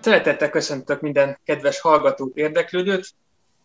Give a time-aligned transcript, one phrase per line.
[0.00, 3.14] Szeretettel köszöntök minden kedves hallgatót, érdeklődőt.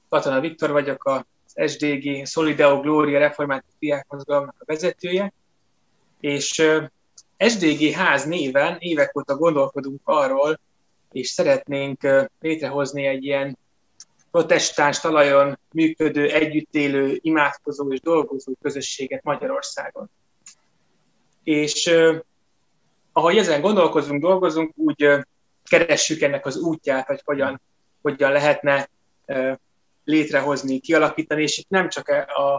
[0.10, 5.34] Katona Viktor vagyok, az SDG Solideo Gloria Református Diákmozgalomnak a vezetője,
[6.20, 6.64] és
[7.38, 10.60] SDG ház néven évek óta gondolkodunk arról,
[11.12, 13.58] és szeretnénk létrehozni egy ilyen
[14.32, 20.10] protestáns talajon működő, együttélő, imádkozó és dolgozó közösséget Magyarországon.
[21.44, 21.92] És
[23.12, 25.26] ahogy ezen gondolkozunk, dolgozunk, úgy
[25.70, 27.62] keressük ennek az útját, hogy hogyan,
[28.02, 28.90] hogyan lehetne
[30.04, 32.54] létrehozni, kialakítani, és itt nem csak a,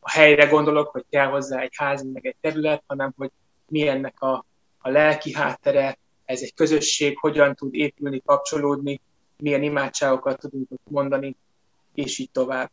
[0.00, 3.30] a helyre gondolok, hogy kell hozzá egy ház, meg egy terület, hanem hogy
[3.68, 4.44] mi ennek a,
[4.78, 9.00] a lelki háttere, ez egy közösség, hogyan tud épülni, kapcsolódni,
[9.36, 11.36] milyen imádságokat tudunk mondani,
[11.94, 12.70] és így tovább.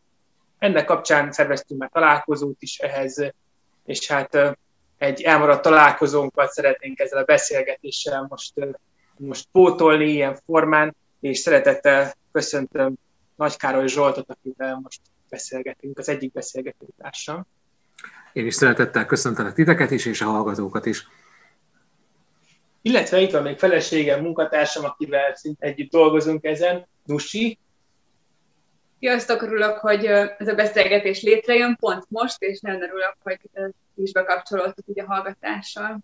[0.59, 3.34] Ennek kapcsán szerveztünk már találkozót is ehhez,
[3.85, 4.57] és hát
[4.97, 8.53] egy elmaradt találkozónkat szeretnénk ezzel a beszélgetéssel most,
[9.17, 12.93] most pótolni ilyen formán, és szeretettel köszöntöm
[13.35, 17.45] Nagy Károly Zsoltot, akivel most beszélgetünk, az egyik beszélgető társam.
[18.34, 21.07] Én is szeretettel köszöntelek titeket is, és a hallgatókat is.
[22.81, 27.57] Illetve itt van még feleségem, munkatársam, akivel szinte együtt dolgozunk ezen, Nusi.
[28.99, 33.39] Sziasztok, örülök, hogy ez a beszélgetés létrejön pont most, és nem örülök, hogy
[33.95, 35.99] is bekapcsolódtuk ugye a hallgatással.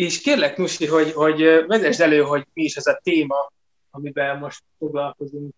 [0.00, 3.52] És kérlek, Nusi, hogy, hogy vezesd elő, hogy mi is ez a téma,
[3.90, 5.54] amivel most foglalkozunk.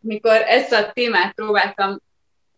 [0.00, 2.00] Mikor ezt a témát próbáltam,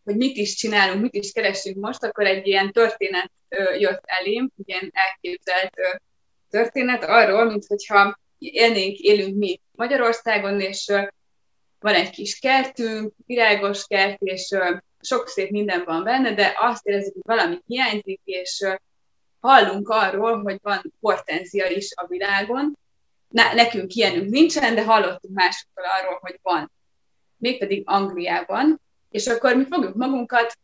[0.04, 3.30] hogy mit is csinálunk, mit is keresünk most, akkor egy ilyen történet
[3.78, 5.74] jött elém, ilyen elképzelt
[6.50, 10.86] történet arról, mint hogyha élnénk, élünk mi Magyarországon, és
[11.78, 14.56] van egy kis kertünk, virágos kert, és
[15.00, 18.64] sok szép minden van benne, de azt érezzük, hogy valami hiányzik, és
[19.40, 22.78] hallunk arról, hogy van hortenzia is a világon.
[23.28, 26.72] Ne, nekünk ilyenünk nincsen, de hallottunk másoktól arról, hogy van.
[27.36, 28.80] Mégpedig Angliában.
[29.10, 30.58] És akkor mi fogjuk magunkat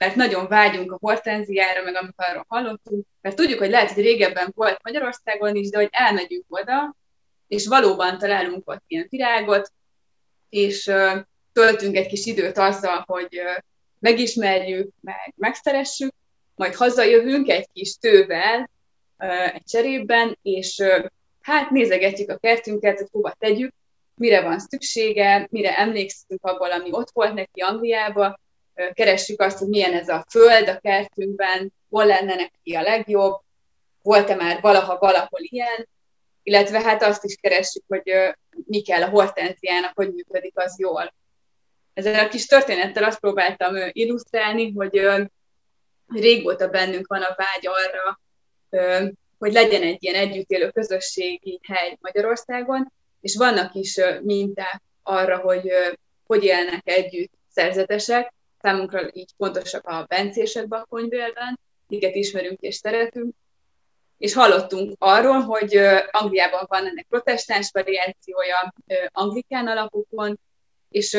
[0.00, 4.52] mert nagyon vágyunk a hortenziára, meg amit arról hallottunk, mert tudjuk, hogy lehet, hogy régebben
[4.54, 6.96] volt Magyarországon is, de hogy elmegyünk oda,
[7.48, 9.72] és valóban találunk ott ilyen virágot,
[10.48, 10.84] és
[11.52, 13.40] töltünk egy kis időt azzal, hogy
[13.98, 16.14] megismerjük, meg megszeressük,
[16.60, 18.70] majd hazajövünk egy kis tővel,
[19.52, 20.82] egy cserében, és
[21.40, 23.72] hát nézegetjük a kertünket, hogy hova tegyük,
[24.14, 28.40] mire van szüksége, mire emlékszünk abból, ami ott volt neki Angliába,
[28.92, 33.40] keressük azt, hogy milyen ez a föld a kertünkben, hol lenne neki a legjobb,
[34.02, 35.88] volt-e már valaha valahol ilyen,
[36.42, 38.12] illetve hát azt is keressük, hogy
[38.66, 41.14] mi kell a hortenziának, hogy működik az jól.
[41.94, 44.96] Ezzel a kis történettel azt próbáltam illusztrálni, hogy
[46.12, 48.20] régóta bennünk van a vágy arra,
[49.38, 55.72] hogy legyen egy ilyen együttélő közösségi hely Magyarországon, és vannak is minták arra, hogy
[56.26, 58.32] hogy élnek együtt szerzetesek,
[58.62, 63.34] Számunkra így fontosak a bencések bakonyvélben, akiket ismerünk és szeretünk,
[64.18, 65.76] és hallottunk arról, hogy
[66.10, 68.74] Angliában van ennek protestáns variációja
[69.06, 70.40] anglikán alapokon,
[70.88, 71.16] és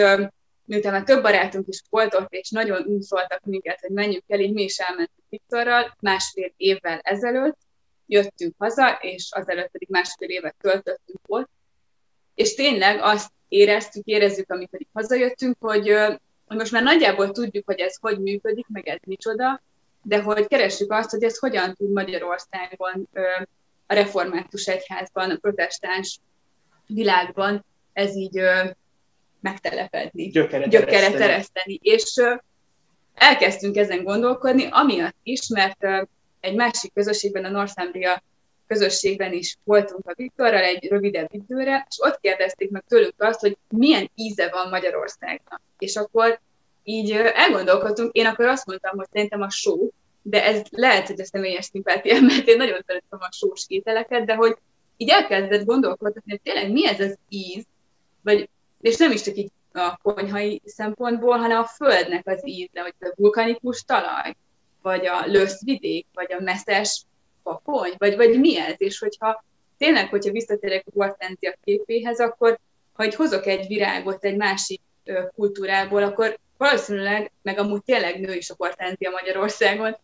[0.72, 4.54] miután már több barátunk is volt ott, és nagyon úszoltak minket, hogy menjünk el, így
[4.54, 7.58] mi is elmentünk Viktorral másfél évvel ezelőtt,
[8.06, 11.50] jöttünk haza, és azelőtt pedig másfél évet töltöttünk ott,
[12.36, 15.96] és tényleg azt éreztük, érezzük, amikor itt hazajöttünk, hogy
[16.48, 19.62] hogy most már nagyjából tudjuk, hogy ez hogy működik, meg ez micsoda,
[20.04, 23.10] de hogy keressük azt, hogy ez hogyan tud Magyarországon
[23.86, 26.20] a református egyházban, a protestáns
[26.88, 28.42] világban ez így
[29.42, 31.80] megtelepedni, gyökeret, gyökeret tereszteni.
[31.82, 32.14] És
[33.14, 35.86] elkezdtünk ezen gondolkodni, amiatt is, mert
[36.40, 38.24] egy másik közösségben, a Northumbria
[38.68, 43.58] közösségben is voltunk a Viktorral egy rövidebb időre, és ott kérdezték meg tőlük azt, hogy
[43.70, 45.62] milyen íze van Magyarországnak.
[45.78, 46.40] És akkor
[46.84, 51.26] így elgondolkodtunk, én akkor azt mondtam, hogy szerintem a só, de ez lehet, hogy a
[51.26, 54.58] személyes szimpátiám, mert én nagyon szeretem a sós ételeket, de hogy
[54.98, 57.66] így elkezdett gondolkodni, hogy tényleg mi ez az íz,
[58.22, 58.50] vagy,
[58.82, 63.14] és nem is csak így a konyhai szempontból, hanem a földnek az íze, vagy a
[63.16, 64.36] vulkanikus talaj,
[64.82, 67.04] vagy a löszvidék, vagy a messzes
[67.44, 69.44] pakony, vagy, vagy mi ez, és hogyha
[69.78, 72.60] tényleg, hogyha visszatérek a hortenzia képéhez, akkor
[72.94, 74.82] ha egy hozok egy virágot egy másik
[75.36, 79.98] kultúrából, akkor valószínűleg, meg amúgy tényleg nő is a hortenzia Magyarországon,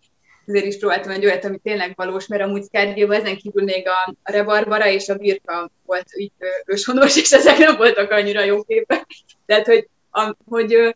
[0.47, 4.15] ezért is próbáltam egy olyat, ami tényleg valós, mert amúgy Szkárdióban ezen kívül még a,
[4.23, 6.31] a rebarbara és a birka volt így
[6.65, 9.05] őshonos, és ezek nem voltak annyira jó képek.
[9.45, 10.95] Tehát, hogy, a, hogy,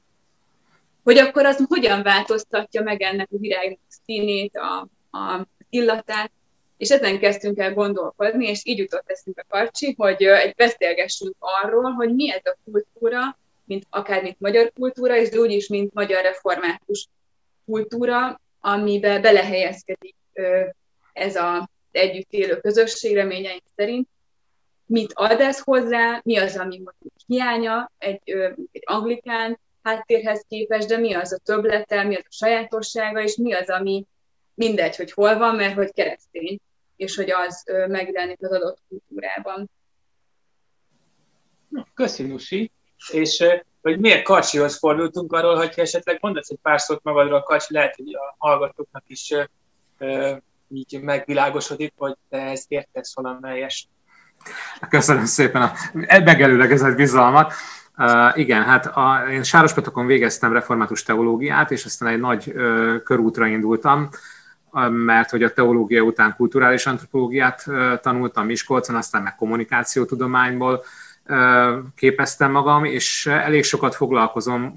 [1.03, 4.87] hogy akkor az hogyan változtatja meg ennek a virágnak színét, a,
[5.17, 6.31] a illatát,
[6.77, 12.15] És ezen kezdtünk el gondolkodni, és így jutott eszünkbe Parcsi, hogy egy beszélgessünk arról, hogy
[12.15, 17.07] mi ez a kultúra, mint akár mint magyar kultúra, és de úgyis, mint magyar református
[17.65, 20.15] kultúra, amiben belehelyezkedik
[21.13, 24.07] ez az együtt élő közösség reményeink szerint,
[24.85, 28.29] mit ad ez hozzá, mi az, ami mondjuk hiánya egy,
[28.71, 33.53] egy anglikán háttérhez képest, de mi az a töblete, mi az a sajátossága, és mi
[33.53, 34.05] az, ami
[34.53, 36.59] mindegy, hogy hol van, mert hogy keresztény,
[36.95, 39.69] és hogy az megjelenik az adott kultúrában.
[41.93, 42.71] Köszönöm, Lucy.
[43.11, 43.43] És
[43.81, 48.13] hogy miért Karcsihoz fordultunk arról, hogy esetleg mondasz egy pár szót magadról, Karcsi, lehet, hogy
[48.13, 49.33] a hallgatóknak is
[50.67, 53.87] így megvilágosodik, hogy te ezt értesz valamelyest.
[54.89, 55.71] Köszönöm szépen a
[56.07, 57.53] megelőlegezett bizalmat.
[57.97, 63.47] Uh, igen, hát a, én Sárospatokon végeztem református teológiát, és aztán egy nagy uh, körútra
[63.47, 64.09] indultam,
[64.89, 70.83] mert hogy a teológia után kulturális antropológiát uh, tanultam Miskolcon, aztán meg kommunikációtudományból
[71.95, 74.75] képeztem magam, és elég sokat foglalkozom,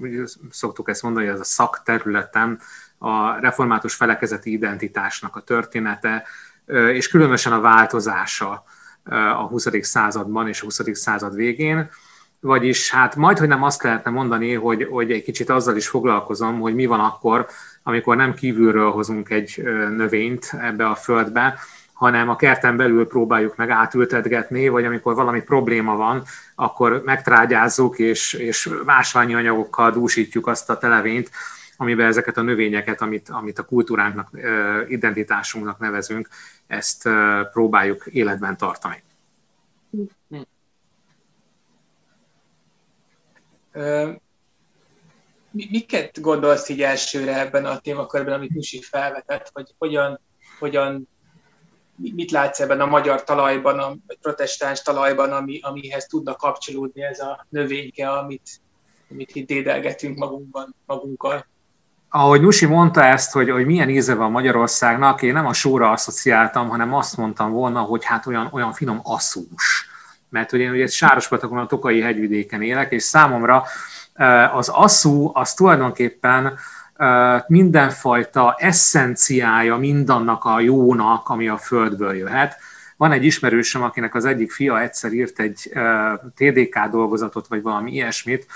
[0.49, 2.59] szoktuk ezt mondani, ez a szakterületem,
[2.97, 6.23] a református felekezeti identitásnak a története,
[6.93, 8.63] és különösen a változása
[9.09, 9.67] a 20.
[9.81, 10.81] században és a 20.
[10.91, 11.89] század végén.
[12.39, 16.59] Vagyis hát majd, hogy nem azt lehetne mondani, hogy, hogy egy kicsit azzal is foglalkozom,
[16.59, 17.47] hogy mi van akkor,
[17.83, 19.61] amikor nem kívülről hozunk egy
[19.95, 21.59] növényt ebbe a földbe,
[21.95, 26.23] hanem a kerten belül próbáljuk meg átültetgetni, vagy amikor valami probléma van,
[26.55, 31.29] akkor megtrágyázzuk, és, és másványi anyagokkal dúsítjuk azt a televényt,
[31.77, 34.29] amiben ezeket a növényeket, amit, amit a kultúránknak,
[34.87, 36.27] identitásunknak nevezünk,
[36.67, 37.09] ezt
[37.51, 39.03] próbáljuk életben tartani.
[45.51, 50.19] Miket gondolsz így elsőre ebben a témakörben, amit Nusi felvetett, hogy hogyan,
[50.59, 51.07] hogyan
[51.95, 57.45] mit látsz ebben a magyar talajban, a protestáns talajban, ami, amihez tudna kapcsolódni ez a
[57.49, 58.49] növényke, amit,
[59.11, 61.45] amit itt dédelgetünk magunkban, magunkkal?
[62.15, 66.69] ahogy Nusi mondta ezt, hogy, hogy milyen íze van Magyarországnak, én nem a sóra asszociáltam,
[66.69, 69.89] hanem azt mondtam volna, hogy hát olyan, olyan finom asszús.
[70.29, 73.63] Mert hogy én ugye Sárospatakon a Tokai hegyvidéken élek, és számomra
[74.53, 76.57] az asszú az tulajdonképpen
[77.47, 82.57] mindenfajta eszenciája mindannak a jónak, ami a földből jöhet.
[82.97, 85.71] Van egy ismerősöm, akinek az egyik fia egyszer írt egy
[86.35, 88.47] TDK dolgozatot, vagy valami ilyesmit,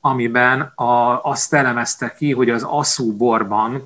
[0.00, 3.82] amiben a, azt elemezte ki, hogy az asszú borban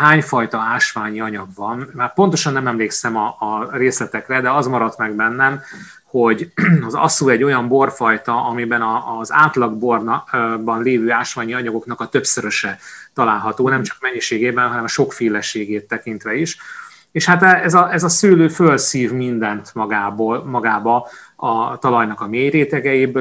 [0.00, 1.90] hányfajta ásványi anyag van.
[1.94, 5.60] Már pontosan nem emlékszem a, a részletekre, de az maradt meg bennem,
[6.20, 6.52] hogy
[6.86, 12.78] az asszú egy olyan borfajta, amiben a, az átlagborban lévő ásványi anyagoknak a többszöröse
[13.14, 16.58] található, nem csak mennyiségében, hanem a sokféleségét tekintve is.
[17.12, 22.68] És hát ez a, ez a szőlő fölszív mindent magából, magába, a talajnak a mély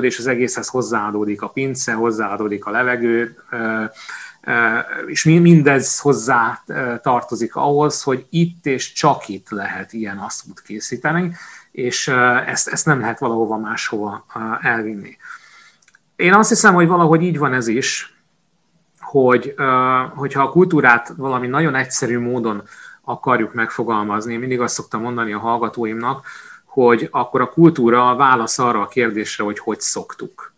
[0.01, 3.35] és az egészhez hozzáadódik a pince, hozzáadódik a levegő,
[5.05, 6.63] és mindez hozzá
[7.01, 11.31] tartozik ahhoz, hogy itt és csak itt lehet ilyen asztút készíteni,
[11.75, 12.07] és
[12.45, 14.25] ezt, ezt nem lehet valahova máshova
[14.61, 15.17] elvinni.
[16.15, 18.13] Én azt hiszem, hogy valahogy így van ez is,
[18.99, 19.55] hogy
[20.15, 22.63] hogyha a kultúrát valami nagyon egyszerű módon
[23.01, 26.25] akarjuk megfogalmazni, mindig azt szoktam mondani a hallgatóimnak,
[26.65, 30.53] hogy akkor a kultúra a válasz arra a kérdésre, hogy hogy szoktuk.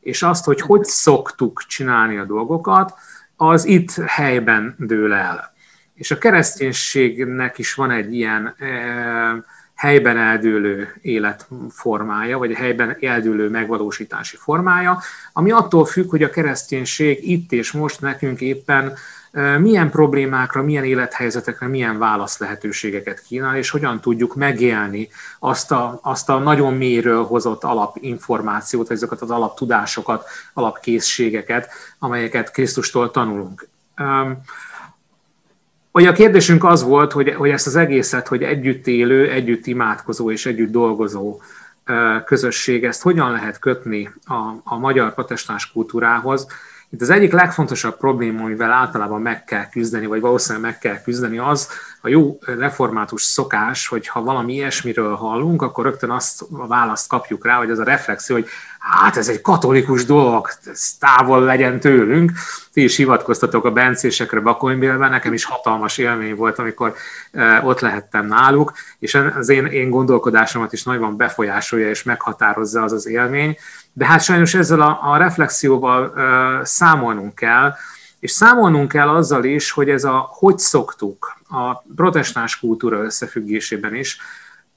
[0.00, 2.94] És azt, hogy hogy szoktuk csinálni a dolgokat,
[3.36, 5.52] az itt helyben dől el.
[5.94, 9.44] És a kereszténységnek is van egy ilyen e,
[9.80, 15.00] helyben eldőlő életformája, vagy helyben eldőlő megvalósítási formája,
[15.32, 18.92] ami attól függ, hogy a kereszténység itt és most nekünk éppen
[19.58, 25.08] milyen problémákra, milyen élethelyzetekre, milyen válasz lehetőségeket kínál, és hogyan tudjuk megélni
[25.38, 31.68] azt a, azt a nagyon mélyről hozott alapinformációt, ezeket az alaptudásokat, alapkészségeket,
[31.98, 33.68] amelyeket Krisztustól tanulunk.
[35.92, 40.30] Ugye a kérdésünk az volt, hogy, hogy ezt az egészet, hogy együtt élő, együtt imádkozó
[40.30, 41.40] és együtt dolgozó
[42.24, 46.46] közösség, ezt hogyan lehet kötni a, a magyar protestáns kultúrához,
[46.92, 51.38] itt az egyik legfontosabb probléma, amivel általában meg kell küzdeni, vagy valószínűleg meg kell küzdeni,
[51.38, 51.68] az
[52.00, 57.46] a jó református szokás, hogy ha valami ilyesmiről hallunk, akkor rögtön azt a választ kapjuk
[57.46, 62.32] rá, hogy az a reflexió, hogy hát ez egy katolikus dolog, ez távol legyen tőlünk.
[62.72, 66.94] Ti is hivatkoztatok a bencésekre Bakonybélben, nekem is hatalmas élmény volt, amikor
[67.32, 72.92] e, ott lehettem náluk, és az én, én gondolkodásomat is nagyban befolyásolja és meghatározza az
[72.92, 73.56] az élmény,
[73.92, 77.74] de hát sajnos ezzel a, a reflexióval uh, számolnunk kell,
[78.20, 84.18] És számolnunk kell azzal is, hogy ez a hogy szoktuk a protestáns kultúra összefüggésében is,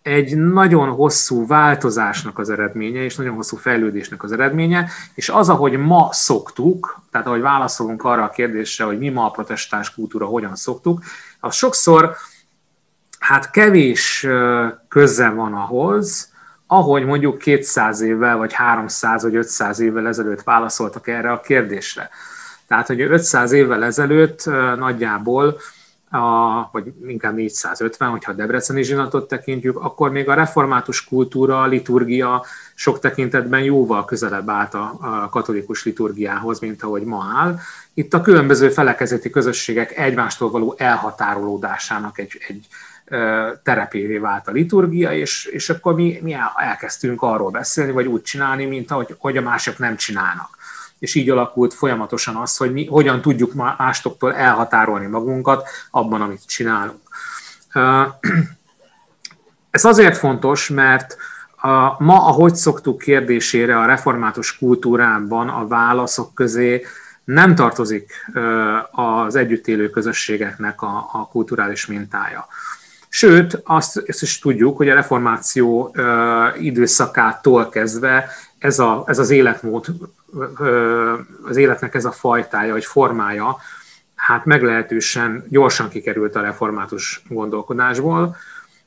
[0.01, 5.77] egy nagyon hosszú változásnak az eredménye, és nagyon hosszú fejlődésnek az eredménye, és az, ahogy
[5.77, 10.55] ma szoktuk, tehát ahogy válaszolunk arra a kérdésre, hogy mi ma a protestáns kultúra, hogyan
[10.55, 11.03] szoktuk,
[11.39, 12.15] az sokszor
[13.19, 14.27] hát kevés
[14.87, 16.31] köze van ahhoz,
[16.67, 22.09] ahogy mondjuk 200 évvel, vagy 300, vagy 500 évvel ezelőtt válaszoltak erre a kérdésre.
[22.67, 24.45] Tehát, hogy 500 évvel ezelőtt
[24.77, 25.57] nagyjából
[26.13, 31.67] a, vagy inkább 450, hogyha a Debreceni zsinatot tekintjük, akkor még a református kultúra, a
[31.67, 37.59] liturgia sok tekintetben jóval közelebb állt a, a katolikus liturgiához, mint ahogy ma áll.
[37.93, 42.67] Itt a különböző felekezeti közösségek egymástól való elhatárolódásának egy, egy
[43.63, 48.65] terepévé vált a liturgia, és, és akkor mi, mi elkezdtünk arról beszélni, vagy úgy csinálni,
[48.65, 50.57] mint ahogy, hogy a mások nem csinálnak
[51.03, 57.01] és így alakult folyamatosan az, hogy mi hogyan tudjuk mástoktól elhatárolni magunkat abban, amit csinálunk.
[59.71, 61.17] Ez azért fontos, mert
[61.55, 66.85] a, ma, ahogy szoktuk kérdésére a református kultúrában a válaszok közé
[67.23, 68.13] nem tartozik
[68.91, 72.47] az együtt élő közösségeknek a, a kulturális mintája.
[73.09, 75.95] Sőt, azt, azt is tudjuk, hogy a reformáció
[76.59, 79.85] időszakától kezdve ez, a, ez az életmód,
[81.43, 83.57] az életnek ez a fajtája, vagy formája,
[84.15, 88.35] hát meglehetősen gyorsan kikerült a református gondolkodásból,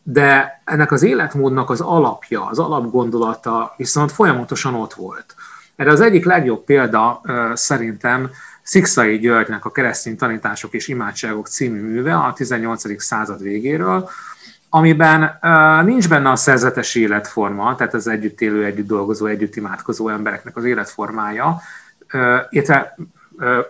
[0.02, 5.34] de ennek az életmódnak az alapja, az alapgondolata viszont folyamatosan ott volt.
[5.76, 7.20] Erre az egyik legjobb példa
[7.54, 8.30] szerintem
[8.62, 13.02] Szikszai Györgynek a Keresztény Tanítások és Imádságok című műve a 18.
[13.02, 14.08] század végéről,
[14.68, 15.38] amiben
[15.84, 20.64] nincs benne a szerzetes életforma, tehát az együtt élő, együtt dolgozó, együtt imádkozó embereknek az
[20.64, 21.60] életformája,
[22.12, 22.96] uh, illetve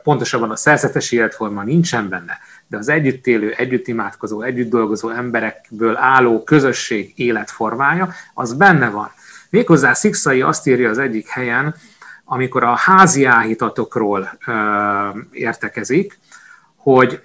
[0.02, 5.96] pontosabban a szerzetes életforma nincsen benne, de az együtt élő, együtt imádkozó, együtt dolgozó emberekből
[5.96, 9.10] álló közösség életformája, az benne van.
[9.50, 11.74] Méghozzá Szikszai azt írja az egyik helyen,
[12.24, 14.38] amikor a házi áhítatokról
[15.30, 16.18] értekezik,
[16.76, 17.20] hogy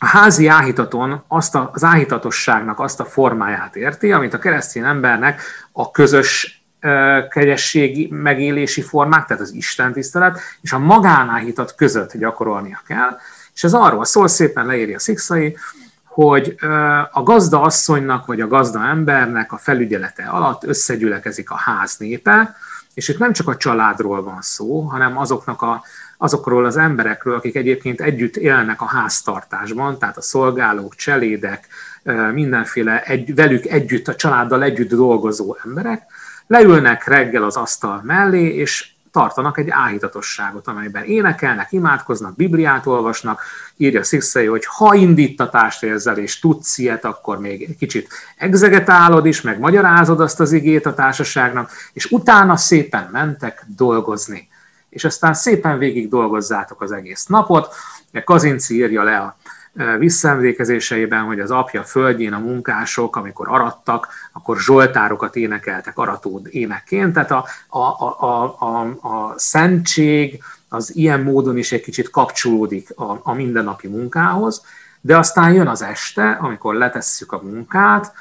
[0.00, 5.42] a házi áhítaton azt a, az áhítatosságnak azt a formáját érti, amit a keresztény embernek
[5.72, 6.64] a közös
[7.28, 13.18] kegyességi megélési formák, tehát az Isten tisztelet, és a magánáhítat között gyakorolnia kell.
[13.54, 15.56] És ez arról szól, szépen leírja Szikszai,
[16.04, 16.54] hogy
[17.10, 22.56] a gazda asszonynak vagy a gazda embernek a felügyelete alatt összegyülekezik a ház népe,
[22.94, 25.82] és itt nem csak a családról van szó, hanem azoknak a,
[26.24, 31.66] azokról az emberekről, akik egyébként együtt élnek a háztartásban, tehát a szolgálók, cselédek,
[32.32, 36.02] mindenféle egy, velük együtt, a családdal együtt dolgozó emberek,
[36.46, 43.42] leülnek reggel az asztal mellé, és tartanak egy áhítatosságot, amelyben énekelnek, imádkoznak, Bibliát olvasnak,
[43.76, 49.40] írja Szikszai, hogy ha indítatást érzel és tudsz ilyet, akkor még egy kicsit egzegetálod is,
[49.40, 54.48] meg magyarázod azt az igét a társaságnak, és utána szépen mentek dolgozni.
[54.94, 57.74] És aztán szépen végig dolgozzátok az egész napot.
[58.24, 59.36] Kazinci írja le a
[59.98, 67.30] visszaemlékezéseiben, hogy az apja földjén a munkások, amikor arattak, akkor zsoltárokat énekeltek aratód énekként, tehát
[67.30, 73.32] a, a, a, a, a szentség az ilyen módon is egy kicsit kapcsolódik a, a
[73.32, 74.64] mindennapi munkához,
[75.00, 78.12] de aztán jön az este, amikor letesszük a munkát,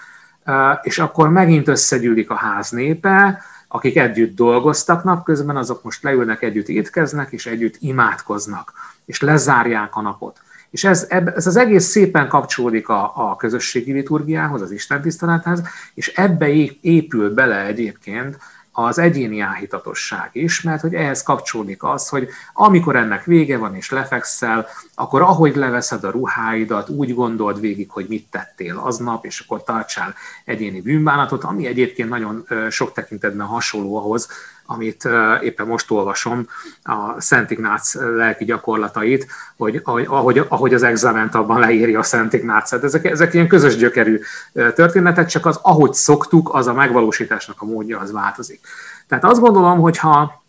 [0.81, 3.41] és akkor megint összegyűlik a ház népe,
[3.75, 8.73] akik együtt dolgoztak napközben, azok most leülnek, együtt étkeznek, és együtt imádkoznak,
[9.05, 10.39] és lezárják a napot.
[10.69, 15.61] És ez, ez az egész szépen kapcsolódik a, a közösségi liturgiához, az istentisztelethez,
[15.93, 16.49] és ebbe
[16.81, 18.37] épül bele egyébként
[18.75, 23.91] az egyéni áhítatosság is, mert hogy ehhez kapcsolódik az, hogy amikor ennek vége van és
[23.91, 29.63] lefekszel, akkor ahogy leveszed a ruháidat, úgy gondold végig, hogy mit tettél aznap, és akkor
[29.63, 30.13] tartsál
[30.45, 34.27] egyéni bűnbánatot, ami egyébként nagyon sok tekintetben hasonló ahhoz,
[34.65, 35.07] amit
[35.41, 36.47] éppen most olvasom,
[36.83, 39.27] a Szent Ignác lelki gyakorlatait,
[39.57, 42.71] hogy ahogy, ahogy az exament abban leírja a Szent Ignác.
[42.71, 44.19] Hát ezek, ezek ilyen közös gyökerű
[44.53, 48.59] történetek, csak az, ahogy szoktuk, az a megvalósításnak a módja, az változik.
[49.07, 50.43] Tehát azt gondolom, hogy ha,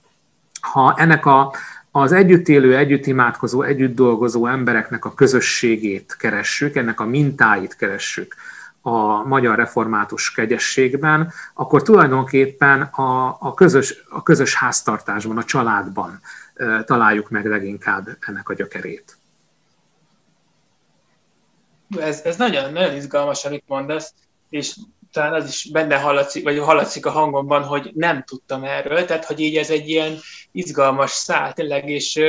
[0.61, 1.54] ha ennek a,
[1.90, 8.35] az együtt élő, együtt imádkozó, együtt dolgozó embereknek a közösségét keressük, ennek a mintáit keressük,
[8.87, 16.21] a magyar református kegyességben, akkor tulajdonképpen a, a, közös, a közös háztartásban, a családban
[16.85, 19.17] találjuk meg leginkább ennek a gyökerét.
[21.99, 24.14] Ez, ez nagyon, nagyon izgalmas, amit mondasz,
[24.50, 24.76] és
[25.12, 29.41] talán az is benne hallatszik, vagy hallatszik a hangomban, hogy nem tudtam erről, tehát hogy
[29.41, 30.17] így ez egy ilyen
[30.53, 32.21] izgalmas szál tényleg, és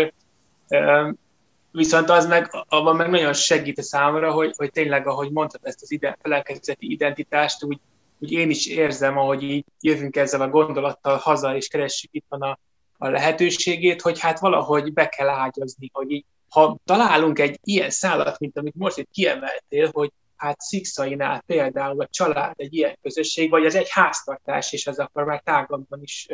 [1.75, 5.81] viszont az meg, abban meg nagyon segít a számomra, hogy, hogy tényleg, ahogy mondtad ezt
[5.81, 7.79] az ide, felelkezeti identitást, úgy,
[8.19, 12.41] úgy én is érzem, ahogy így jövünk ezzel a gondolattal haza, és keressük itt van
[12.41, 12.59] a,
[12.97, 18.39] a lehetőségét, hogy hát valahogy be kell ágyazni, hogy így, ha találunk egy ilyen szállat,
[18.39, 23.65] mint amit most itt kiemeltél, hogy hát Szikszainál például a család egy ilyen közösség, vagy
[23.65, 26.27] az egy háztartás, és ez akkor már tágabban is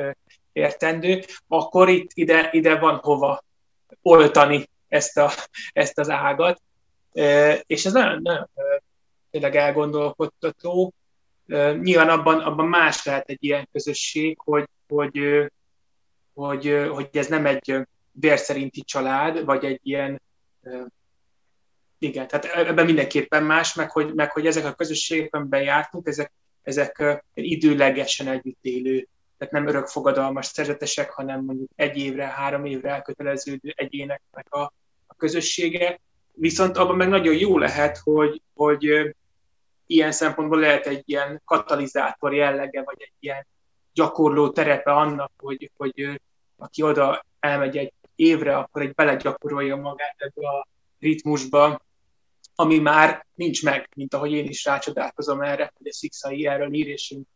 [0.53, 3.43] értendő, akkor itt ide, ide van hova
[4.01, 5.31] oltani ezt, a,
[5.71, 6.61] ezt az ágat.
[7.65, 8.49] És ez nagyon, nagyon
[9.31, 10.93] tényleg elgondolkodtató.
[11.81, 15.19] Nyilván abban, abban más lehet egy ilyen közösség, hogy, hogy,
[16.33, 20.21] hogy, hogy ez nem egy vérszerinti család, vagy egy ilyen
[21.97, 26.31] igen, tehát ebben mindenképpen más, meg hogy, meg hogy ezek a közösségek, amiben jártunk, ezek,
[26.61, 29.07] ezek időlegesen együtt élő,
[29.37, 34.73] tehát nem örökfogadalmas szerzetesek, hanem mondjuk egy évre, három évre elköteleződő egyéneknek a
[35.21, 35.99] közössége.
[36.33, 39.13] Viszont abban meg nagyon jó lehet, hogy, hogy
[39.85, 43.47] ilyen szempontból lehet egy ilyen katalizátor jellege, vagy egy ilyen
[43.93, 46.21] gyakorló terepe annak, hogy, hogy
[46.57, 50.67] aki oda elmegy egy évre, akkor egy belegyakorolja magát ebbe a
[50.99, 51.81] ritmusba,
[52.55, 56.87] ami már nincs meg, mint ahogy én is rácsodálkozom erre, hogy a Szikszai erről ír,
[56.87, 57.27] és én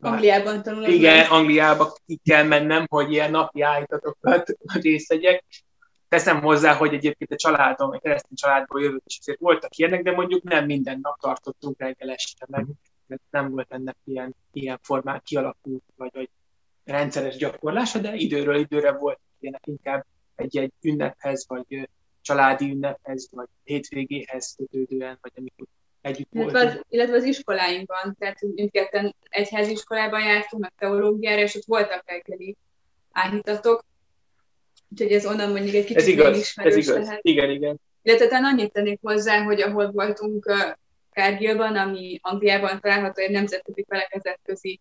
[0.00, 0.88] Angliában tanulok.
[0.88, 1.26] Igen.
[1.26, 5.44] Angliába ki kell mennem, hogy ilyen napi állítatokat részt vegyek.
[6.08, 10.12] Teszem hozzá, hogy egyébként a családom, egy keresztény családból jövök, és azért voltak ilyenek, de
[10.12, 12.66] mondjuk nem minden nap tartottunk reggel este, meg
[13.08, 16.28] mert nem volt ennek ilyen, ilyen formán kialakult, vagy, vagy
[16.84, 21.88] rendszeres gyakorlása, de időről időre volt ilyenek inkább egy-egy ünnephez, vagy
[22.20, 25.66] családi ünnephez, vagy hétvégéhez kötődően, vagy amikor
[26.00, 29.14] együtt illetve az, illetve az iskoláinkban, tehát mindketten
[29.50, 32.56] iskolában jártunk, meg teológiára, és ott voltak reggeli
[33.12, 33.84] áhítatok,
[34.90, 37.04] úgyhogy ez onnan mondjuk egy kicsit ez igaz, ez igaz.
[37.04, 37.18] lehet.
[37.22, 37.80] Igen, igen.
[38.02, 40.52] Illetve talán annyit tennék hozzá, hogy ahol voltunk
[41.10, 44.80] Kárgilban, ami Angliában található egy nemzetközi felekezetközi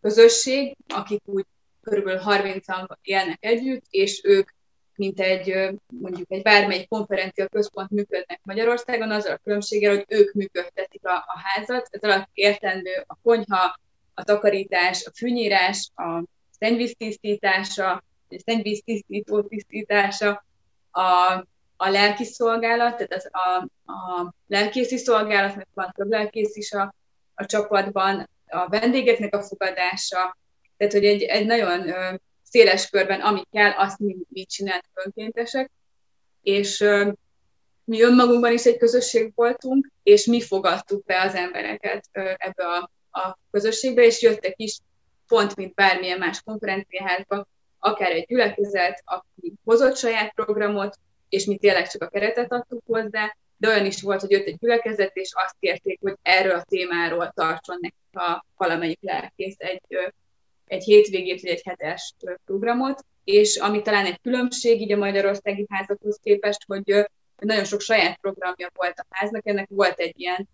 [0.00, 1.44] közösség, akik úgy
[1.82, 4.48] körülbelül 30-an élnek együtt, és ők
[4.96, 11.06] mint egy mondjuk egy bármelyik konferencia központ működnek Magyarországon, azzal a különbséggel, hogy ők működtetik
[11.06, 11.88] a, a házat.
[11.90, 13.78] Ez alatt értendő a konyha,
[14.14, 16.22] a takarítás, a fűnyírás, a
[16.58, 20.44] szennyvíz tisztítása, a szennyvíz tisztító tisztítása,
[20.90, 21.32] a,
[21.76, 26.94] a lelki szolgálat, tehát az, a, a lelkészi szolgálat, mert van több lelkész is a,
[27.34, 30.36] a csapatban, a vendégeknek a fogadása,
[30.76, 31.92] tehát hogy egy, egy nagyon
[32.42, 35.70] széles körben, ami kell, azt mi, mi csinált önkéntesek,
[36.42, 36.84] és
[37.84, 43.38] mi önmagunkban is egy közösség voltunk, és mi fogadtuk be az embereket ebbe a, a
[43.50, 44.78] közösségbe, és jöttek is
[45.26, 47.46] pont, mint bármilyen más konferenciaházba,
[47.84, 53.36] akár egy gyülekezet, aki hozott saját programot, és mi tényleg csak a keretet adtuk hozzá,
[53.56, 57.32] de olyan is volt, hogy jött egy gyülekezet, és azt kérték, hogy erről a témáról
[57.34, 59.82] tartson nekik a valamelyik lelkész egy
[60.66, 66.18] egy hétvégét vagy egy hetes programot, és ami talán egy különbség így a magyarországi házakhoz
[66.22, 70.48] képest, hogy nagyon sok saját programja volt a háznak, ennek volt egy ilyen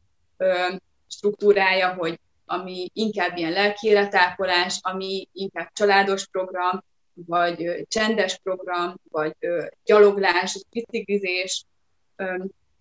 [1.09, 9.37] struktúrája, hogy ami inkább ilyen lelkiéletápolás, ami inkább családos program, vagy csendes program, vagy
[9.85, 11.64] gyaloglás, biciklizés,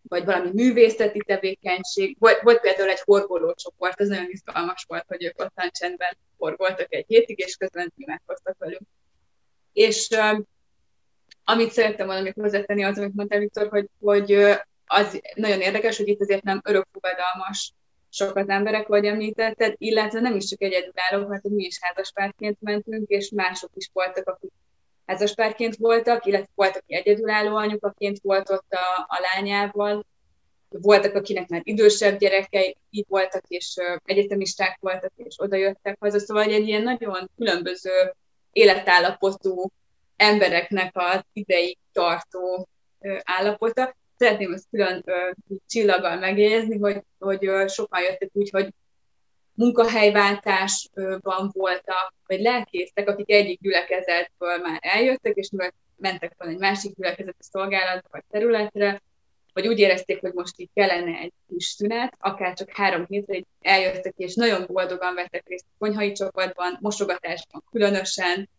[0.01, 2.15] vagy valami művészeti tevékenység.
[2.19, 6.93] Volt, volt például egy horgoló csoport, ez nagyon izgalmas volt, hogy ők ottan csendben horgoltak
[6.93, 8.81] egy hétig, és közben imádkoztak velünk.
[9.73, 10.07] És
[11.43, 14.31] amit szerettem volna még hozzátenni az, amit mondta Viktor, hogy, hogy
[14.85, 17.73] az nagyon érdekes, hogy itt azért nem örökfogadalmas
[18.09, 23.07] sok az emberek, vagy említetted, illetve nem is csak egyedülállók, mert mi is házaspárként mentünk,
[23.07, 24.51] és mások is voltak, akik
[25.05, 30.05] házaspárként voltak, illetve voltak, aki egyedülálló anyukaként volt ott a, a lányával,
[30.69, 36.19] voltak, akinek már idősebb gyerekei így voltak, és egyetemisták voltak, és oda jöttek haza.
[36.19, 38.13] Szóval egy ilyen nagyon különböző
[38.51, 39.71] életállapotú
[40.15, 42.67] embereknek az ideig tartó
[43.23, 43.95] állapota.
[44.19, 45.03] Szeretném ezt külön
[45.67, 48.73] csillaggal megjegyezni, hogy, hogy sokan jöttek úgy, hogy
[49.53, 55.49] munkahelyváltásban voltak, vagy lelkésztek, akik egyik gyülekezetből már eljöttek, és
[55.97, 59.01] mentek volna egy másik gyülekezeti szolgálatba vagy területre,
[59.53, 64.13] vagy úgy érezték, hogy most így kellene egy kis szünet, akár csak három hétre eljöttek,
[64.17, 68.49] és nagyon boldogan vettek részt a konyhai csapatban, mosogatásban különösen,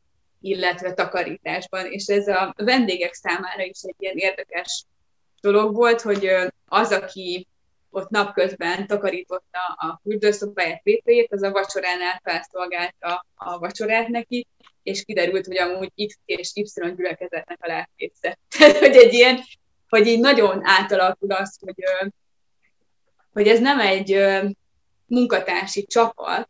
[0.40, 4.84] illetve takarításban, és ez a vendégek számára is egy ilyen érdekes
[5.40, 6.30] dolog volt, hogy
[6.68, 7.46] az, aki
[7.90, 14.46] ott napközben takarította a fürdőszobáját, vétejét, az a vacsoránál felszolgálta a vacsorát neki,
[14.82, 18.38] és kiderült, hogy amúgy X és Y gyülekezetnek a lelkésze.
[18.58, 19.40] Tehát, hogy egy ilyen,
[19.88, 21.84] hogy így nagyon átalakul az, hogy,
[23.32, 24.24] hogy ez nem egy
[25.06, 26.46] munkatársi csapat,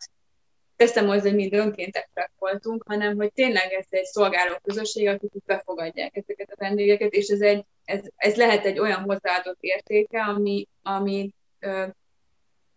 [0.80, 6.16] teszem hozzá, hogy mind önkéntesek voltunk, hanem hogy tényleg ez egy szolgáló közösség, akik befogadják
[6.16, 11.30] ezeket a vendégeket, és ez, egy, ez, ez lehet egy olyan hozzáadott értéke, ami, ami,
[11.58, 11.86] ö,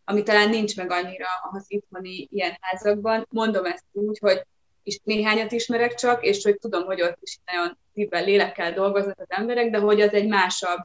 [0.03, 3.27] ami talán nincs meg annyira az itthoni ilyen házakban.
[3.29, 4.45] Mondom ezt úgy, hogy
[4.83, 9.29] is néhányat ismerek csak, és hogy tudom, hogy ott is nagyon szívvel, lélekkel dolgoznak az
[9.29, 10.79] emberek, de hogy az egy másabb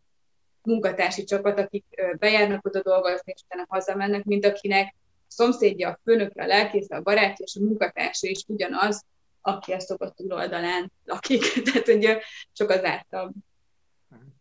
[0.63, 1.85] munkatársi csapat, akik
[2.19, 4.95] bejárnak oda dolgozni, és utána hazamennek, mint akinek
[5.29, 9.05] szomszédja, a főnöke, a lelkésze, a barátja és a munkatársa is ugyanaz,
[9.41, 11.43] aki a szokott túloldalán lakik.
[11.65, 12.19] Tehát, hogy
[12.53, 13.33] csak az ártabb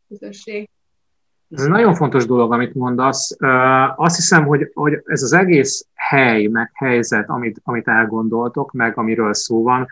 [0.08, 0.70] közösség.
[1.50, 3.36] Ez egy nagyon fontos dolog, amit mondasz.
[3.96, 9.34] Azt hiszem, hogy, hogy ez az egész hely, meg helyzet, amit, amit elgondoltok, meg amiről
[9.34, 9.88] szó van,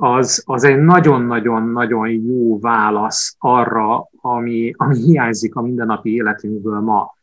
[0.00, 7.16] az, az egy nagyon-nagyon-nagyon jó válasz arra, ami, ami hiányzik a mindennapi életünkből ma.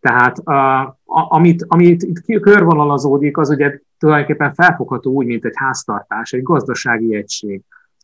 [0.00, 6.42] Tehát a, amit, amit itt körvonalazódik, az ugye tulajdonképpen felfogható úgy, mint egy háztartás, egy
[6.42, 7.62] gazdasági egység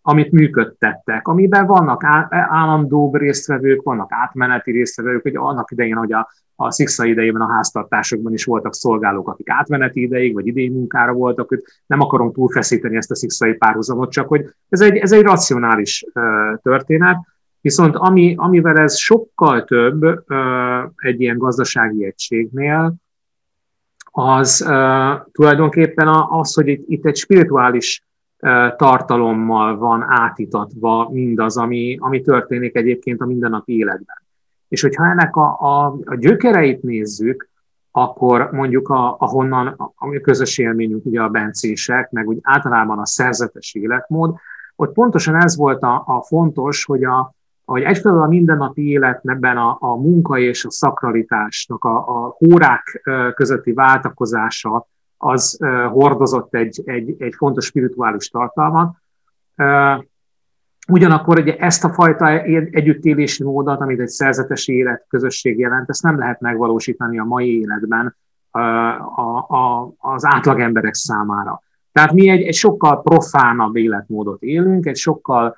[0.09, 6.71] amit működtettek, amiben vannak állandó résztvevők, vannak átmeneti résztvevők, hogy annak idején, hogy a, a
[6.71, 11.63] Szixa idejében a háztartásokban is voltak szolgálók, akik átmeneti ideig, vagy idei munkára voltak, hogy
[11.87, 16.05] nem akarom túlfeszíteni ezt a szikszai párhuzamot, csak hogy ez egy, ez egy racionális
[16.63, 17.17] történet,
[17.67, 20.03] viszont ami, amivel ez sokkal több
[20.97, 22.95] egy ilyen gazdasági egységnél,
[24.11, 24.67] az
[25.33, 28.07] tulajdonképpen az, hogy itt, egy spirituális
[28.77, 34.23] tartalommal van átítatva mindaz, ami, ami történik egyébként a mindennapi életben.
[34.69, 37.49] És hogyha ennek a, a, a gyökereit nézzük,
[37.91, 43.75] akkor mondjuk a, ahonnan a közös élményünk, ugye a bencések, meg úgy általában a szerzetes
[43.75, 44.35] életmód,
[44.77, 47.35] ott pontosan ez volt a, a fontos, hogy, a,
[47.67, 53.03] hogy egyfelől a mindennapi életben a, a munka és a szakralitásnak a, a hórák
[53.35, 55.59] közötti váltakozása, az
[55.91, 58.97] hordozott egy, egy, egy fontos spirituális tartalmat.
[60.89, 62.29] Ugyanakkor ugye ezt a fajta
[62.71, 68.17] együttélési módot, amit egy szerzetes élet közösség jelent, ezt nem lehet megvalósítani a mai életben
[68.51, 68.61] a,
[69.37, 71.63] a, az átlagemberek számára.
[71.93, 75.57] Tehát mi egy, egy sokkal profánabb életmódot élünk, egy sokkal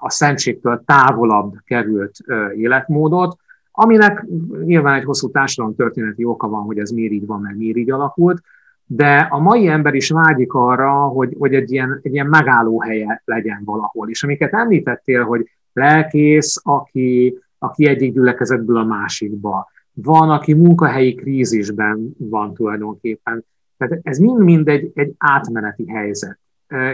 [0.00, 2.16] a szentségtől távolabb került
[2.56, 3.36] életmódot,
[3.72, 4.26] aminek
[4.64, 5.30] nyilván egy hosszú
[5.76, 8.42] történeti oka van, hogy ez miért így van, meg miért így alakult,
[8.86, 13.62] de a mai ember is vágyik arra, hogy, hogy egy, ilyen, egy ilyen megállóhelye legyen
[13.64, 14.08] valahol.
[14.08, 22.14] És amiket említettél, hogy lelkész, aki, aki egyik gyülekezetből a másikba, van, aki munkahelyi krízisben
[22.18, 23.44] van tulajdonképpen.
[23.76, 26.38] Tehát ez mind-mind egy, egy átmeneti helyzet.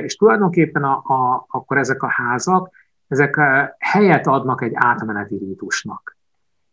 [0.02, 2.70] És tulajdonképpen a, a, akkor ezek a házak,
[3.08, 3.40] ezek
[3.78, 6.16] helyet adnak egy átmeneti rítusnak.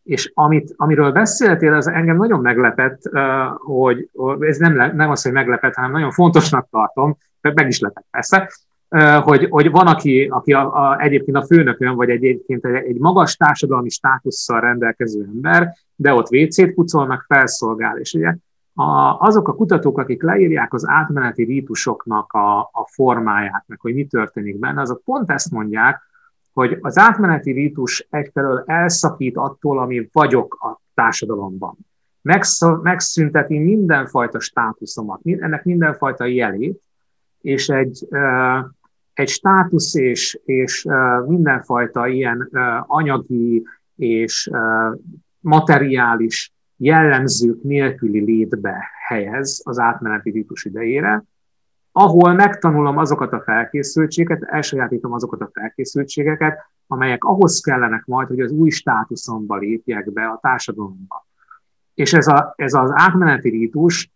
[0.04, 3.02] És amit, amiről beszéltél, az engem nagyon meglepett,
[3.58, 4.10] hogy
[4.40, 8.50] ez nem, nem az, hogy meglepett, hanem nagyon fontosnak tartom, meg is lepett persze,
[9.24, 13.36] hogy, hogy van, aki, aki a, a, egyébként a főnökön, vagy egyébként egy, egy magas
[13.36, 17.98] társadalmi státusszal rendelkező ember, de ott WC-t pucolnak, felszolgál.
[17.98, 18.36] És ugye
[18.80, 24.06] a, azok a kutatók, akik leírják az átmeneti rítusoknak a, a formáját, meg hogy mi
[24.06, 26.02] történik benne, azok pont ezt mondják,
[26.54, 31.78] hogy az átmeneti rítus egyfelől elszakít attól, ami vagyok a társadalomban.
[32.82, 36.82] megszünteti mindenfajta státuszomat, ennek mindenfajta jelét,
[37.42, 38.08] és egy,
[39.14, 40.88] egy státusz és, és
[41.26, 42.50] mindenfajta ilyen
[42.88, 43.64] anyagi
[43.96, 44.50] és
[45.40, 51.24] materiális jellemzők nélküli létbe helyez az átmeneti rítus idejére,
[51.92, 58.52] ahol megtanulom azokat a felkészültségeket, elsajátítom azokat a felkészültségeket, amelyek ahhoz kellenek majd, hogy az
[58.52, 61.28] új státuszomba lépjek be a társadalomba.
[61.94, 64.12] És ez, a, ez az átmeneti rítus,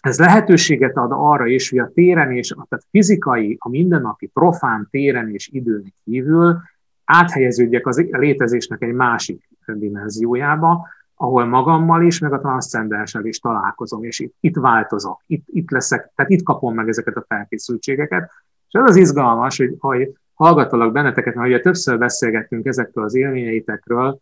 [0.00, 4.88] ez lehetőséget ad arra is, hogy a téren és a tehát fizikai, a mindennapi profán
[4.90, 6.60] téren és időn kívül
[7.04, 14.18] áthelyeződjek az létezésnek egy másik dimenziójába, ahol magammal is, meg a transzcendenssel is találkozom, és
[14.18, 18.30] itt, itt változok, itt, itt leszek, tehát itt kapom meg ezeket a felkészültségeket.
[18.68, 24.20] És ez az izgalmas, hogy, hogy hallgatalak benneteket, mert ugye többször beszélgettünk ezekről az élményeitekről,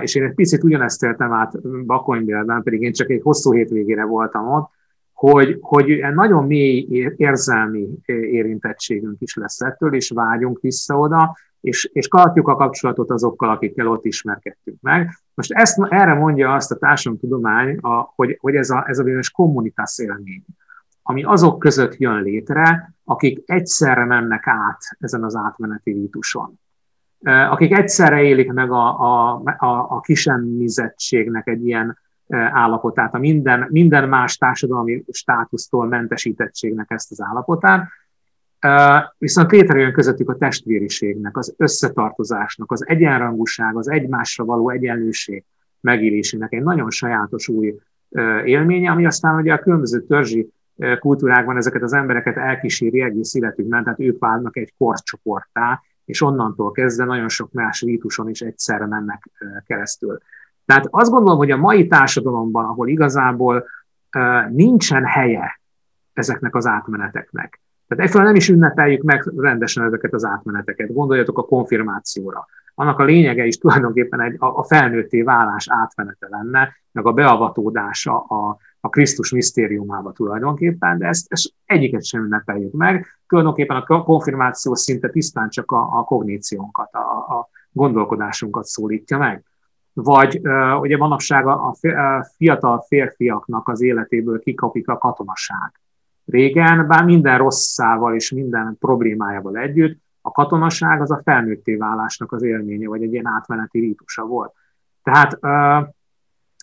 [0.00, 4.52] és én egy picit ugyanezt éltem át Bakonybélben, pedig én csak egy hosszú hétvégére voltam
[4.52, 4.70] ott,
[5.12, 12.08] hogy, hogy nagyon mély érzelmi érintettségünk is lesz ettől, és vágyunk vissza oda, és, és
[12.08, 15.18] tartjuk a kapcsolatot azokkal, akikkel ott ismerkedtünk meg.
[15.34, 19.30] Most ezt, erre mondja azt a társadalomtudomány, a, hogy, hogy ez a, ez a bizonyos
[19.30, 20.44] kommunitás élmény,
[21.02, 26.60] ami azok között jön létre, akik egyszerre mennek át ezen az átmeneti rítuson.
[27.50, 31.98] Akik egyszerre élik meg a, a, a, a kisemmizettségnek egy ilyen
[32.52, 37.88] állapotát, a minden, minden más társadalmi státusztól mentesítettségnek ezt az állapotát,
[39.18, 45.44] Viszont létrejön közöttük a testvériségnek, az összetartozásnak, az egyenrangúság, az egymásra való egyenlőség
[45.80, 47.74] megélésének egy nagyon sajátos új
[48.44, 50.48] élménye, ami aztán ugye a különböző törzsi
[50.98, 57.04] kultúrákban ezeket az embereket elkíséri egész életükben, tehát ők válnak egy korcsoporttá, és onnantól kezdve
[57.04, 59.30] nagyon sok más rítuson is egyszerre mennek
[59.66, 60.18] keresztül.
[60.64, 63.66] Tehát azt gondolom, hogy a mai társadalomban, ahol igazából
[64.50, 65.60] nincsen helye
[66.12, 70.92] ezeknek az átmeneteknek, tehát egyszerűen nem is ünnepeljük meg rendesen ezeket az átmeneteket.
[70.92, 72.46] Gondoljatok a konfirmációra.
[72.74, 78.18] Annak a lényege is tulajdonképpen egy, a, a felnőtté válás átmenete lenne, meg a beavatódása
[78.20, 83.06] a, a Krisztus misztériumába tulajdonképpen, de ezt, ezt egyiket sem ünnepeljük meg.
[83.26, 86.98] Tulajdonképpen a konfirmáció szinte tisztán csak a, a kogníciónkat, a,
[87.38, 89.44] a gondolkodásunkat szólítja meg.
[89.92, 90.40] Vagy
[90.80, 91.76] ugye manapság a, a
[92.36, 95.80] fiatal férfiaknak az életéből kikapik a katonaság
[96.26, 102.42] Régen, bár minden rosszával és minden problémájával együtt, a katonaság az a felnőtté válásnak az
[102.42, 104.52] élménye, vagy egy ilyen átmeneti rítusa volt.
[105.02, 105.38] Tehát,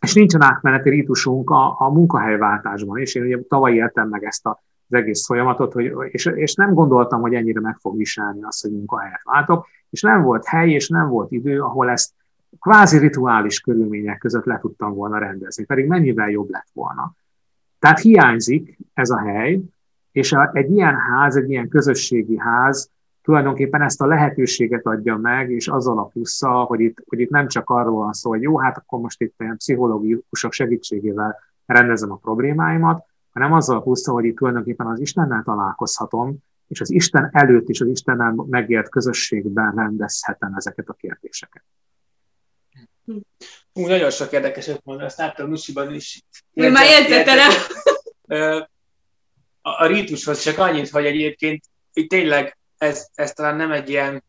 [0.02, 3.16] és nincsen átmeneti rítusunk a, a munkahelyváltásban is.
[3.16, 4.56] Én ugye tavaly éltem meg ezt az
[4.90, 9.22] egész folyamatot, hogy, és, és nem gondoltam, hogy ennyire meg fog viselni azt, hogy munkahelyet
[9.24, 12.14] váltok, és nem volt hely, és nem volt idő, ahol ezt
[12.60, 17.14] kvázi rituális körülmények között le tudtam volna rendezni, pedig mennyivel jobb lett volna.
[17.84, 19.60] Tehát hiányzik ez a hely,
[20.12, 22.90] és egy ilyen ház, egy ilyen közösségi ház
[23.22, 27.48] tulajdonképpen ezt a lehetőséget adja meg, és azzal a plusszal, hogy itt, hogy itt nem
[27.48, 32.16] csak arról van szó, hogy jó, hát akkor most itt ilyen pszichológusok segítségével rendezem a
[32.16, 37.70] problémáimat, hanem azzal a plusszal, hogy itt tulajdonképpen az Istennel találkozhatom, és az Isten előtt
[37.70, 41.64] is az Istennel megélt közösségben rendezhetem ezeket a kérdéseket.
[43.74, 46.22] Ú, nagyon sok érdekeset mondani, azt láttam Nusiban is.
[46.54, 47.52] Ő már jegyzetelem.
[49.62, 51.64] A, a rítushoz csak annyit, hogy egyébként
[51.94, 54.24] itt tényleg ez, ez talán nem egy ilyen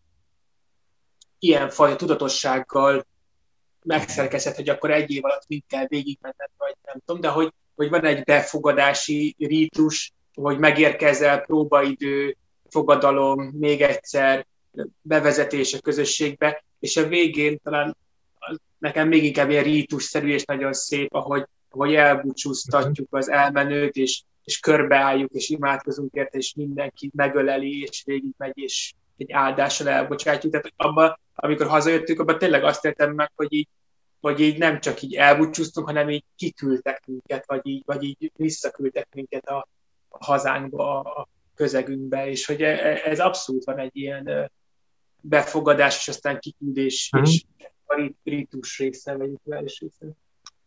[1.45, 3.07] ilyen fajta tudatossággal
[3.83, 7.89] megszerkezett, hogy akkor egy év alatt mit kell végigmenned, vagy nem tudom, de hogy, hogy
[7.89, 12.37] van egy befogadási rítus, hogy megérkezel, próbaidő,
[12.69, 14.47] fogadalom, még egyszer,
[15.03, 17.97] bevezetés a közösségbe, és a végén talán
[18.85, 24.59] nekem még inkább ilyen rítusszerű és nagyon szép, ahogy, ahogy elbúcsúztatjuk az elmenőt, és, és
[24.59, 30.53] körbeálljuk, és imádkozunk érte, és mindenki megöleli, és végigmegy, és egy áldással elbocsátjuk.
[30.53, 33.69] Tehát abban, amikor hazajöttünk, abban tényleg azt értem meg, hogy így,
[34.21, 39.09] hogy így nem csak így elbúcsúztunk, hanem így kiküldtek minket, vagy így, vagy így visszaküldtek
[39.15, 39.69] minket a,
[40.09, 44.51] a hazánkba, a közegünkbe, és hogy e, ez abszolút van egy ilyen
[45.21, 47.31] befogadás, és aztán kiküldés, uh-huh.
[47.31, 47.45] és
[47.87, 50.07] a ritus része, vagy rituális része.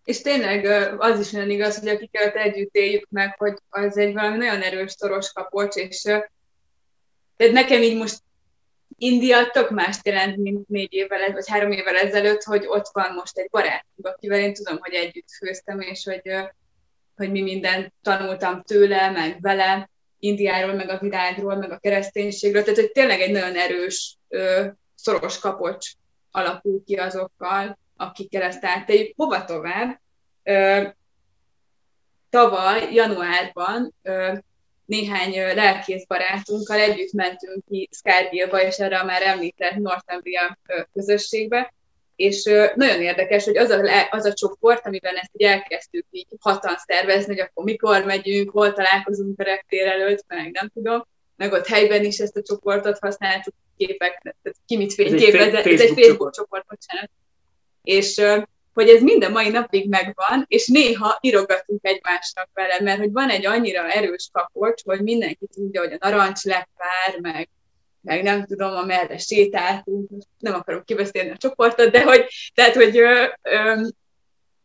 [0.03, 0.65] És tényleg
[0.99, 4.91] az is nagyon igaz, hogy akikkel együtt éljük meg, hogy az egy valami nagyon erős
[4.91, 6.01] szoros kapocs, és
[7.37, 8.21] de nekem így most
[8.97, 13.37] India tök mást jelent, mint négy évvel, vagy három évvel ezelőtt, hogy ott van most
[13.37, 16.31] egy barátunk, akivel én tudom, hogy együtt főztem, és hogy,
[17.15, 22.79] hogy mi mindent tanultam tőle, meg vele, Indiáról, meg a világról, meg a kereszténységről, tehát
[22.79, 24.17] hogy tényleg egy nagyon erős,
[24.95, 25.91] szoros kapocs
[26.37, 29.13] alakul ki azokkal, akikkel ezt átteljük.
[29.15, 29.99] Hova tovább?
[32.29, 33.93] Tavaly, januárban
[34.85, 40.57] néhány lelkész barátunkkal együtt mentünk ki Skárgilba, és erre a már említett Northumbria
[40.93, 41.73] közösségbe,
[42.15, 42.43] és
[42.75, 47.33] nagyon érdekes, hogy az a, az a csoport, amiben ezt így elkezdtük így hatan szervezni,
[47.33, 52.03] hogy akkor mikor megyünk, hol találkozunk a reptér előtt, meg nem tudom, meg ott helyben
[52.03, 56.65] is ezt a csoportot használtuk, képek, tehát ki mit fényképez, ez, ez egy Facebook csoport,
[56.67, 57.09] bocsánat.
[57.83, 58.21] És
[58.73, 63.45] hogy ez minden mai napig megvan, és néha írogatunk egymásnak vele, mert hogy van egy
[63.45, 67.49] annyira erős kapocs, hogy mindenki tudja, hogy a narancslepár, meg,
[68.01, 73.25] meg nem tudom, amerre sétáltunk, nem akarom kibeszélni a csoportot, de hogy, tehát, hogy, ö,
[73.41, 73.81] ö,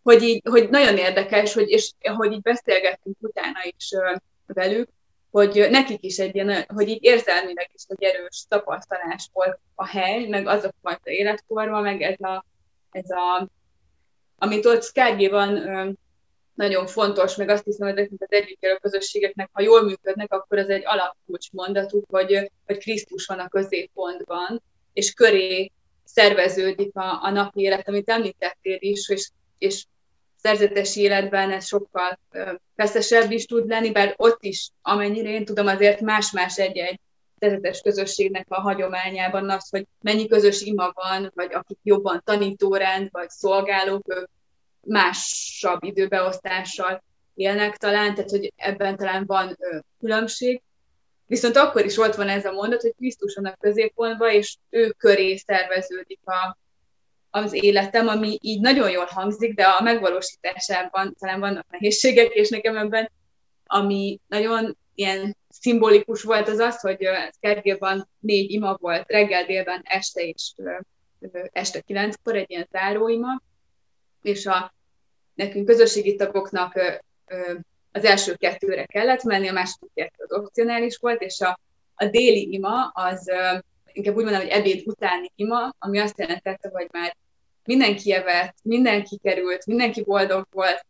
[0.02, 4.14] hogy, így, hogy nagyon érdekes, hogy, és hogy így beszélgettünk utána is ö,
[4.46, 4.88] velük,
[5.32, 10.26] hogy nekik is egy ilyen, hogy így érzelmileg is egy erős tapasztalás volt a hely,
[10.26, 12.44] meg az a fajta életforma, meg ez a,
[12.90, 13.48] ez a
[14.38, 15.52] amit ott Skárgéban
[16.54, 20.68] nagyon fontos, meg azt hiszem, hogy ezeknek az együttélő közösségeknek, ha jól működnek, akkor ez
[20.68, 25.70] egy alapkulcs mondatuk, hogy, hogy Krisztus van a középpontban, és köré
[26.04, 29.84] szerveződik a, a napi élet, amit említettél is, és, és
[30.42, 32.18] szerzetesi életben ez sokkal
[32.76, 37.00] feszesebb is tud lenni, bár ott is, amennyire én tudom, azért más-más egy-egy
[37.38, 43.28] szerzetes közösségnek a hagyományában az, hogy mennyi közös ima van, vagy akik jobban tanítórend, vagy
[43.28, 44.28] szolgálók, ők
[44.80, 47.02] másabb időbeosztással
[47.34, 49.58] élnek talán, tehát hogy ebben talán van
[50.00, 50.62] különbség.
[51.26, 55.36] Viszont akkor is ott van ez a mondat, hogy Krisztus a középpontban, és ő köré
[55.36, 56.56] szerveződik a,
[57.34, 62.76] az életem, ami így nagyon jól hangzik, de a megvalósításában talán vannak nehézségek, és nekem
[62.76, 63.10] ebben,
[63.66, 70.22] ami nagyon ilyen szimbolikus volt az az, hogy Szkergélban négy ima volt, reggel, délben, este
[70.22, 70.52] és
[71.52, 73.42] este kilenckor, egy ilyen záróima,
[74.22, 74.74] és a
[75.34, 77.02] nekünk közösségi tagoknak
[77.92, 81.60] az első kettőre kellett menni, a második kettő az opcionális volt, és a,
[81.94, 83.30] a déli ima az
[83.92, 87.16] inkább úgy mondom, hogy ebéd utáni ima, ami azt jelentette, hogy már
[87.64, 90.86] mindenki evett, mindenki került, mindenki boldog volt,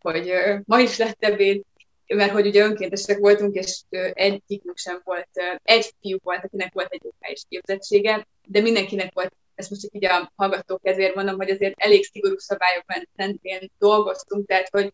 [0.00, 0.32] hogy
[0.64, 1.62] ma is lett ebéd,
[2.06, 3.80] mert hogy ugye önkéntesek voltunk, és
[4.12, 5.28] egyikünk sem volt,
[5.62, 10.04] egy fiú volt, akinek volt egy okáis képzettsége, de mindenkinek volt, ezt most csak így
[10.04, 12.84] a hallgatók ezért mondom, hogy azért elég szigorú szabályok
[13.16, 14.92] mentén dolgoztunk, tehát hogy,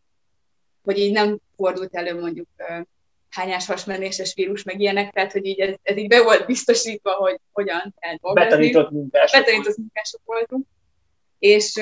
[0.83, 2.49] hogy így nem fordult elő mondjuk
[3.31, 7.41] hányás hasmenéses vírus, meg ilyenek, tehát hogy így ez, ez így be volt biztosítva, hogy
[7.53, 8.49] hogyan kell dolgozni.
[8.49, 9.41] Betanított munkások.
[9.41, 10.67] Betanított munkások voltunk.
[11.39, 11.81] És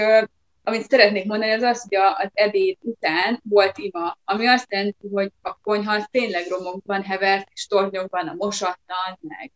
[0.65, 5.33] amit szeretnék mondani, az az, hogy az ebéd után volt ima, ami azt jelenti, hogy
[5.43, 9.53] a konyha tényleg romokban hevert, és tornyokban a mosatlan, meg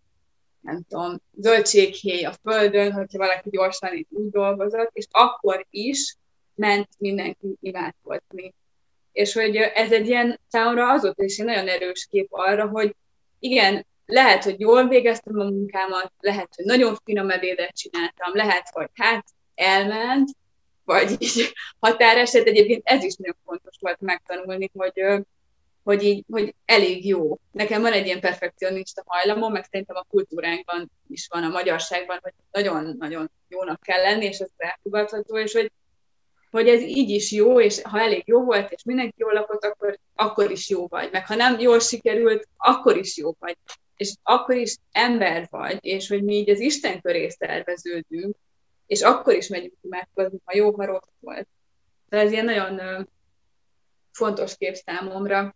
[0.60, 6.16] nem tudom, zöldséghéj a földön, hogyha valaki gyorsan itt úgy dolgozott, és akkor is
[6.54, 8.54] ment mindenki imádkozni.
[9.12, 12.94] És hogy ez egy ilyen számomra azóta is egy nagyon erős kép arra, hogy
[13.38, 18.88] igen, lehet, hogy jól végeztem a munkámat, lehet, hogy nagyon finom ebédet csináltam, lehet, hogy
[18.94, 20.30] hát elment,
[20.84, 21.52] vagy így
[21.86, 22.46] határeset.
[22.46, 25.24] Egyébként ez is nagyon fontos volt megtanulni, hogy,
[25.82, 27.38] hogy, így, hogy elég jó.
[27.52, 32.32] Nekem van egy ilyen perfekcionista hajlamom, meg szerintem a kultúránkban is van, a magyarságban, hogy
[32.50, 35.72] nagyon-nagyon jónak kell lenni, és ez elfogadható, és hogy,
[36.50, 39.98] hogy ez így is jó, és ha elég jó volt, és mindenki jól lakott, akkor,
[40.14, 41.10] akkor is jó vagy.
[41.12, 43.56] Meg ha nem jól sikerült, akkor is jó vagy.
[43.96, 48.36] És akkor is ember vagy, és hogy mi így az Isten köré szerveződünk,
[48.90, 51.48] és akkor is megyünk imádkozni, ha jó, ha rossz volt.
[52.08, 53.08] Tehát ez ilyen nagyon
[54.12, 55.54] fontos kép számomra.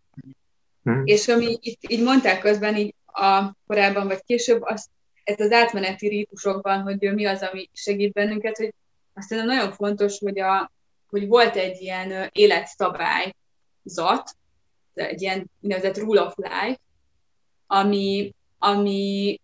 [0.83, 1.03] Hmm.
[1.05, 4.89] És ami itt így mondták közben, így a korábban vagy később, az,
[5.25, 8.75] ez az átmeneti rítusokban, hogy mi az, ami segít bennünket, hogy
[9.15, 10.73] azt hiszem nagyon fontos, hogy, a,
[11.07, 14.37] hogy volt egy ilyen életszabályzat,
[14.95, 16.81] egy ilyen úgynevezett rule of life,
[17.67, 19.41] ami, ami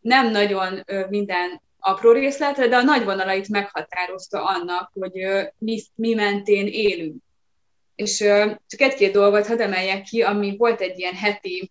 [0.00, 5.12] nem nagyon minden apró részletre, de a nagy vonalait meghatározta annak, hogy
[5.58, 7.22] mi, mi mentén élünk.
[7.94, 8.16] És
[8.66, 11.70] csak egy-két dolgot hadd emeljek ki, ami volt egy ilyen heti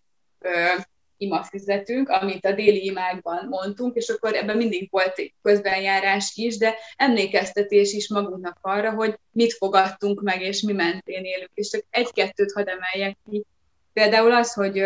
[1.16, 7.92] imafizetünk, amit a déli imákban mondtunk, és akkor ebben mindig volt közbenjárás is, de emlékeztetés
[7.92, 11.50] is magunknak arra, hogy mit fogadtunk meg, és mi mentén élünk.
[11.54, 13.44] És csak egy-kettőt hadd emeljek ki.
[13.92, 14.84] Például az, hogy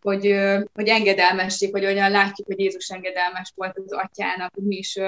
[0.00, 0.36] hogy,
[0.74, 4.98] hogy engedelmesség, hogy olyan látjuk, hogy Jézus engedelmes volt az atyának, hogy mi is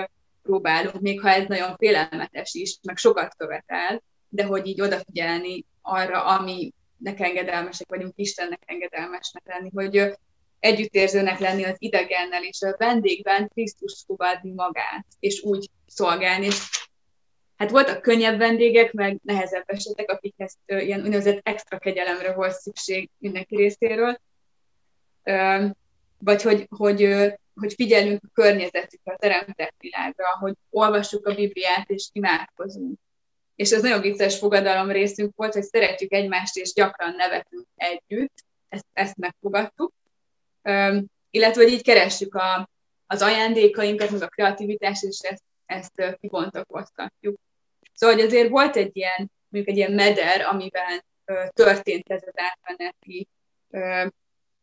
[0.43, 6.25] próbálunk, még ha ez nagyon félelmetes is, meg sokat követel, de hogy így odafigyelni arra,
[6.25, 10.19] ami nek engedelmesek vagyunk, Istennek engedelmesnek lenni, hogy
[10.61, 16.47] együttérzőnek lenni az idegennel, és a vendégben Krisztus fogadni magát, és úgy szolgálni.
[16.47, 16.89] És
[17.57, 23.57] hát voltak könnyebb vendégek, meg nehezebb esetek, akikhez ilyen úgynevezett extra kegyelemre volt szükség mindenki
[23.57, 24.21] részéről,
[26.19, 27.01] vagy hogy, hogy,
[27.55, 32.99] hogy figyelünk a környezetükre, a teremtett világra, hogy olvassuk a Bibliát és imádkozunk.
[33.55, 38.87] És ez nagyon vicces fogadalom részünk volt, hogy szeretjük egymást, és gyakran nevetünk együtt, ezt,
[38.93, 39.93] ezt megfogadtuk.
[41.31, 42.69] Illetve, hogy így keressük a,
[43.07, 47.39] az ajándékainkat, meg a kreativitást, és ezt, ezt kibontakoztatjuk.
[47.95, 51.05] Szóval, hogy azért volt egy ilyen, mondjuk egy ilyen meder, amiben
[51.53, 53.29] történt ez az átmeneti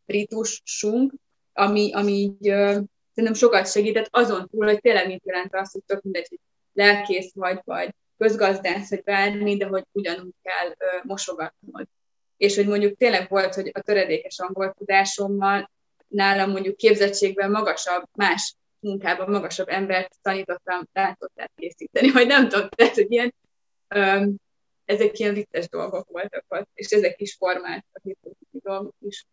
[0.08, 1.14] ritusunk,
[1.54, 2.84] ami, ami így uh,
[3.14, 6.40] szerintem sokat segített azon túl, hogy tényleg mit jelent azt, hogy tök mindegy, hogy
[6.74, 11.88] lelkész vagy, vagy közgazdász, vagy bármi, de hogy ugyanúgy kell uh, mosogatnod.
[12.38, 15.72] És hogy mondjuk tényleg volt, hogy a töredékes angol tudásommal
[16.08, 22.94] nálam mondjuk képzettségben magasabb, más munkában magasabb embert tanítottam látottát készíteni, vagy nem tudom, tehát,
[22.94, 23.34] hogy ilyen,
[23.96, 24.36] um,
[24.86, 28.18] ezek ilyen vicces dolgok voltak, és ezek is formáltak a
[28.52, 29.26] dolgok is.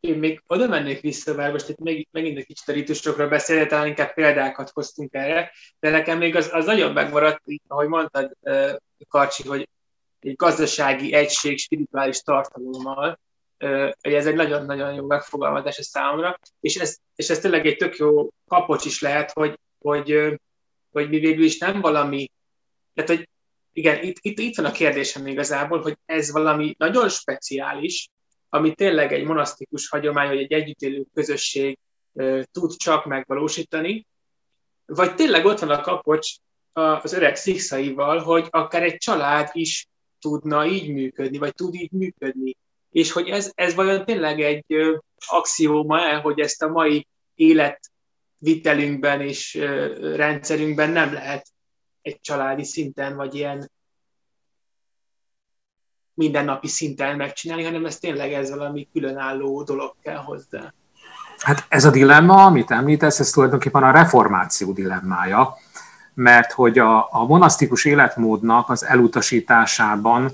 [0.00, 3.66] Én még oda mennék vissza, mert most itt meg, megint egy kicsit a ritusokról beszélni,
[3.66, 8.32] talán inkább példákat hoztunk erre, de nekem még az, az nagyon megmaradt, ahogy mondtad,
[9.08, 9.68] Karcsi, hogy
[10.20, 13.20] egy gazdasági egység spirituális tartalommal,
[14.00, 18.28] ez egy nagyon-nagyon jó megfogalmazás a számomra, és ez, és ez tényleg egy tök jó
[18.48, 20.40] kapocs is lehet, hogy, hogy,
[20.90, 22.30] hogy mi végül is nem valami,
[22.94, 23.28] tehát hogy
[23.72, 28.08] igen, itt, itt, itt van a kérdésem igazából, hogy ez valami nagyon speciális,
[28.50, 31.78] ami tényleg egy monasztikus hagyomány, vagy egy együttélő közösség
[32.50, 34.06] tud csak megvalósítani,
[34.86, 36.30] vagy tényleg ott van a kapocs
[36.72, 39.86] az öreg szikszaival, hogy akár egy család is
[40.20, 42.56] tudna így működni, vagy tud így működni.
[42.90, 44.64] És hogy ez, ez vajon tényleg egy
[45.26, 49.54] axióma el, hogy ezt a mai életvitelünkben és
[50.00, 51.46] rendszerünkben nem lehet
[52.02, 53.70] egy családi szinten, vagy ilyen
[56.20, 60.72] mindennapi szinten megcsinálni, hanem ez tényleg ez valami különálló dolog kell hozzá.
[61.38, 65.56] Hát ez a dilemma, amit említesz, ez tulajdonképpen a reformáció dilemmája,
[66.14, 70.30] mert hogy a, a monasztikus életmódnak az elutasításában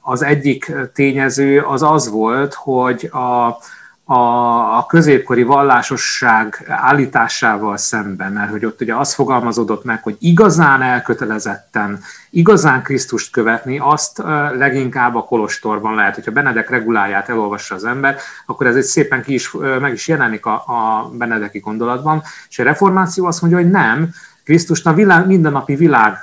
[0.00, 3.58] az egyik tényező az az volt, hogy a,
[4.10, 10.82] a, a középkori vallásosság állításával szemben, mert hogy ott ugye az fogalmazódott meg, hogy igazán
[10.82, 12.00] elkötelezetten,
[12.30, 14.18] igazán Krisztust követni, azt
[14.58, 16.14] leginkább a kolostorban lehet.
[16.14, 20.46] Hogyha Benedek reguláját elolvassa az ember, akkor ez egy szépen ki is, meg is jelenik
[20.46, 24.10] a, a Benedeki gondolatban, és a reformáció azt mondja, hogy nem,
[24.44, 26.20] Krisztust a világ, mindennapi világ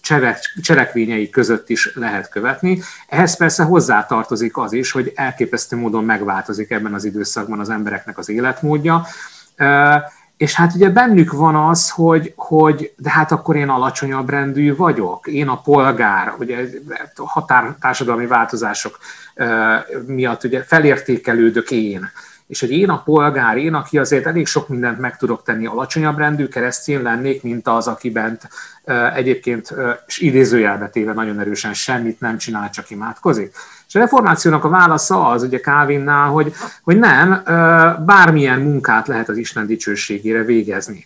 [0.00, 2.82] cselek, cselekvényei között is lehet követni.
[3.08, 8.28] Ehhez persze hozzátartozik az is, hogy elképesztő módon megváltozik ebben az időszakban az embereknek az
[8.28, 9.06] életmódja.
[10.36, 15.26] És hát ugye bennük van az, hogy, hogy de hát akkor én alacsonyabb rendű vagyok,
[15.26, 16.64] én a polgár, ugye
[17.14, 18.98] a határtársadalmi változások
[20.06, 22.10] miatt ugye felértékelődök én
[22.52, 26.18] és hogy én a polgár, én, aki azért elég sok mindent meg tudok tenni, alacsonyabb
[26.18, 28.48] rendű keresztény lennék, mint az, aki bent
[29.14, 29.74] egyébként,
[30.06, 33.54] és idézőjelbe téve nagyon erősen semmit nem csinál, csak imádkozik.
[33.88, 37.42] És a reformációnak a válasza az, ugye Calvinnál, hogy, hogy nem,
[38.06, 41.04] bármilyen munkát lehet az Isten dicsőségére végezni.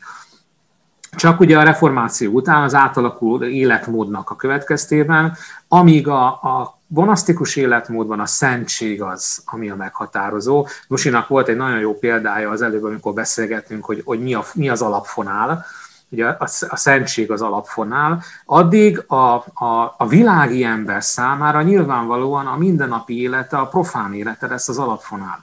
[1.16, 5.36] Csak ugye a reformáció után az átalakuló életmódnak a következtében,
[5.68, 10.66] amíg a, a monasztikus életmódban a szentség az, ami a meghatározó.
[10.88, 14.68] Nusinak volt egy nagyon jó példája az előbb, amikor beszélgettünk, hogy, hogy mi, a, mi
[14.68, 15.64] az alapfonál,
[16.08, 22.56] ugye a, a szentség az alapfonál, addig a, a, a világi ember számára nyilvánvalóan a
[22.56, 25.40] mindennapi élete, a profán élete lesz az alapfonál.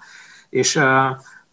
[0.49, 0.75] És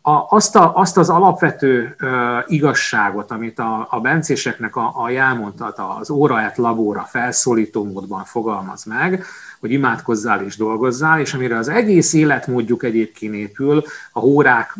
[0.02, 2.10] a, azt, a, azt az alapvető uh,
[2.46, 9.24] igazságot, amit a, a bencéseknek a, a jelmondat, az óraet labóra felszólító módban fogalmaz meg,
[9.60, 14.74] hogy imádkozzál és dolgozzál, és amire az egész életmódjuk egyébként épül, a órák,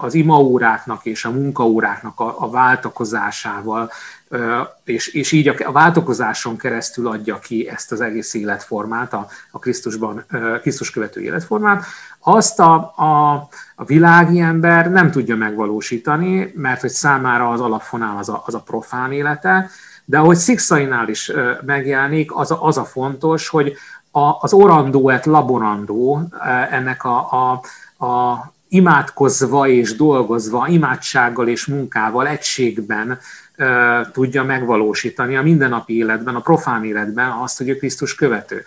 [0.00, 3.90] az imaóráknak és a munkaóráknak a, a váltakozásával,
[4.84, 10.24] és, és így a váltokozáson keresztül adja ki ezt az egész életformát, a, a Krisztusban,
[10.60, 11.84] Krisztus követő életformát,
[12.20, 13.32] azt a, a,
[13.74, 18.60] a világi ember nem tudja megvalósítani, mert hogy számára az alapfonál az a, az a
[18.60, 19.70] profán élete,
[20.04, 21.32] de ahogy Szikszainál is
[21.66, 23.76] megjelenik, az a, az a fontos, hogy
[24.18, 26.22] a, az orandó et laborandó
[26.70, 27.60] ennek a, a,
[28.06, 33.18] a imádkozva és dolgozva, imádsággal és munkával egységben
[34.12, 38.64] tudja megvalósítani a mindennapi életben, a profán életben azt, hogy ő Krisztus követő.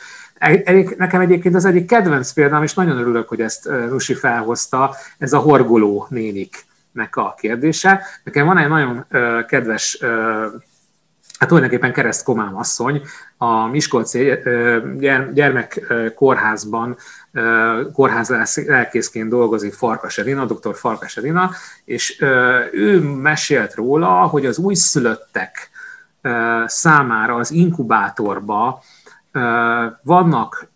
[0.97, 5.37] Nekem egyébként az egyik kedvenc példám, és nagyon örülök, hogy ezt Rusi felhozta, ez a
[5.37, 8.01] horgoló néniknek a kérdése.
[8.23, 9.05] Nekem van egy nagyon
[9.47, 9.99] kedves
[11.41, 13.01] hát tulajdonképpen keresztkomám asszony,
[13.37, 14.33] a Miskolci
[15.33, 16.97] gyermekkórházban
[17.93, 18.33] kórház
[18.65, 20.75] lelkészként dolgozik Farkas Edina, dr.
[20.75, 21.51] Farkas Edina,
[21.85, 22.21] és
[22.71, 25.69] ő mesélt róla, hogy az újszülöttek
[26.65, 28.83] számára az inkubátorba
[30.01, 30.67] vannak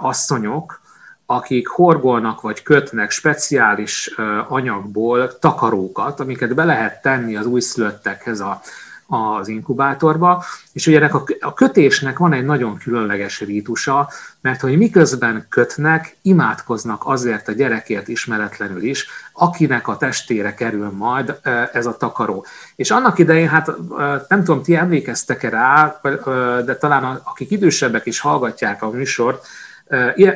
[0.00, 0.80] asszonyok,
[1.26, 4.14] akik horgolnak vagy kötnek speciális
[4.48, 8.60] anyagból takarókat, amiket be lehet tenni az újszülöttekhez a
[9.06, 14.08] az inkubátorba, és ugye ennek a kötésnek van egy nagyon különleges rítusa,
[14.40, 21.40] mert hogy miközben kötnek, imádkoznak azért a gyerekért ismeretlenül is, akinek a testére kerül majd
[21.72, 22.46] ez a takaró.
[22.76, 23.70] És annak idején, hát
[24.28, 26.00] nem tudom, ti emlékeztek-e rá,
[26.64, 29.46] de talán akik idősebbek is hallgatják a műsort,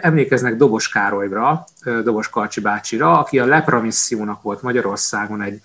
[0.01, 1.65] emlékeznek Dobos Károlyra,
[2.03, 5.61] Dobos Karcsi bácsira, aki a Lepra missziónak volt Magyarországon egy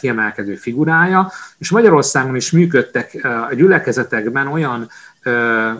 [0.00, 4.88] kiemelkedő figurája, és Magyarországon is működtek a gyülekezetekben olyan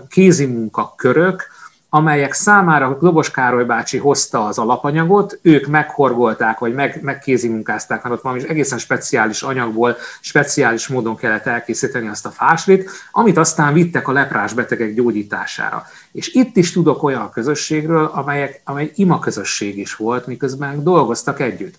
[0.08, 1.48] kézimunkakörök,
[1.88, 8.22] amelyek számára Lobos Károly bácsi hozta az alapanyagot, ők meghorgolták, vagy meg, megkézimunkázták, mert ott
[8.22, 14.12] valami egészen speciális anyagból, speciális módon kellett elkészíteni azt a fáslit, amit aztán vittek a
[14.12, 15.86] leprás betegek gyógyítására.
[16.12, 21.78] És itt is tudok olyan közösségről, amelyek, amely ima közösség is volt, miközben dolgoztak együtt.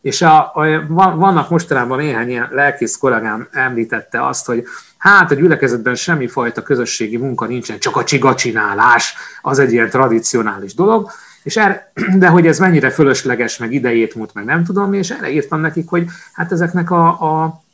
[0.00, 0.86] És a, a,
[1.16, 4.64] vannak mostanában néhány ilyen lelkész kollégám említette azt, hogy
[4.98, 11.10] hát a gyülekezetben semmifajta közösségi munka nincsen, csak a csigacsinálás, az egy ilyen tradicionális dolog,
[11.42, 15.30] és erre, de hogy ez mennyire fölösleges, meg idejét múlt, meg nem tudom, és erre
[15.30, 17.64] írtam nekik, hogy hát ezeknek a, a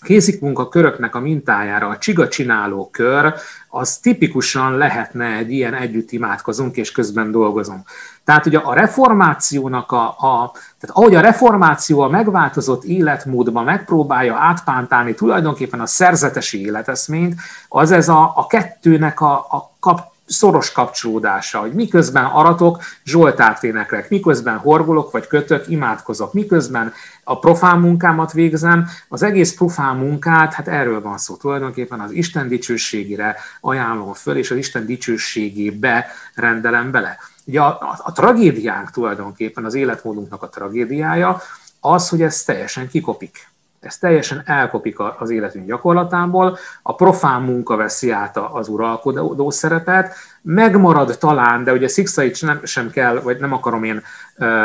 [0.00, 3.34] kézikmunka köröknek a mintájára a csiga csináló kör,
[3.68, 7.88] az tipikusan lehetne egy ilyen együtt imádkozunk és közben dolgozunk.
[8.24, 15.14] Tehát ugye a reformációnak a, a tehát ahogy a reformáció a megváltozott életmódban megpróbálja átpántálni
[15.14, 17.34] tulajdonképpen a szerzetesi életeszményt,
[17.68, 24.10] az ez a, a kettőnek a, a kap, szoros kapcsolódása, hogy miközben aratok, Zsoltát éneklek,
[24.10, 26.92] miközben horgolok vagy kötök, imádkozok, miközben
[27.24, 32.48] a profán munkámat végzem, az egész profán munkát, hát erről van szó tulajdonképpen, az Isten
[32.48, 37.18] dicsőségére ajánlom föl, és az Isten dicsőségébe rendelem bele.
[37.44, 41.40] Ugye a, a, a tragédiánk tulajdonképpen, az életmódunknak a tragédiája
[41.80, 43.48] az, hogy ez teljesen kikopik.
[43.86, 51.18] Ez teljesen elkopik az életünk gyakorlatából, a profán munka veszi át az uralkodó szerepet, megmarad
[51.18, 54.02] talán, de ugye Szikszai nem, sem kell, vagy nem akarom én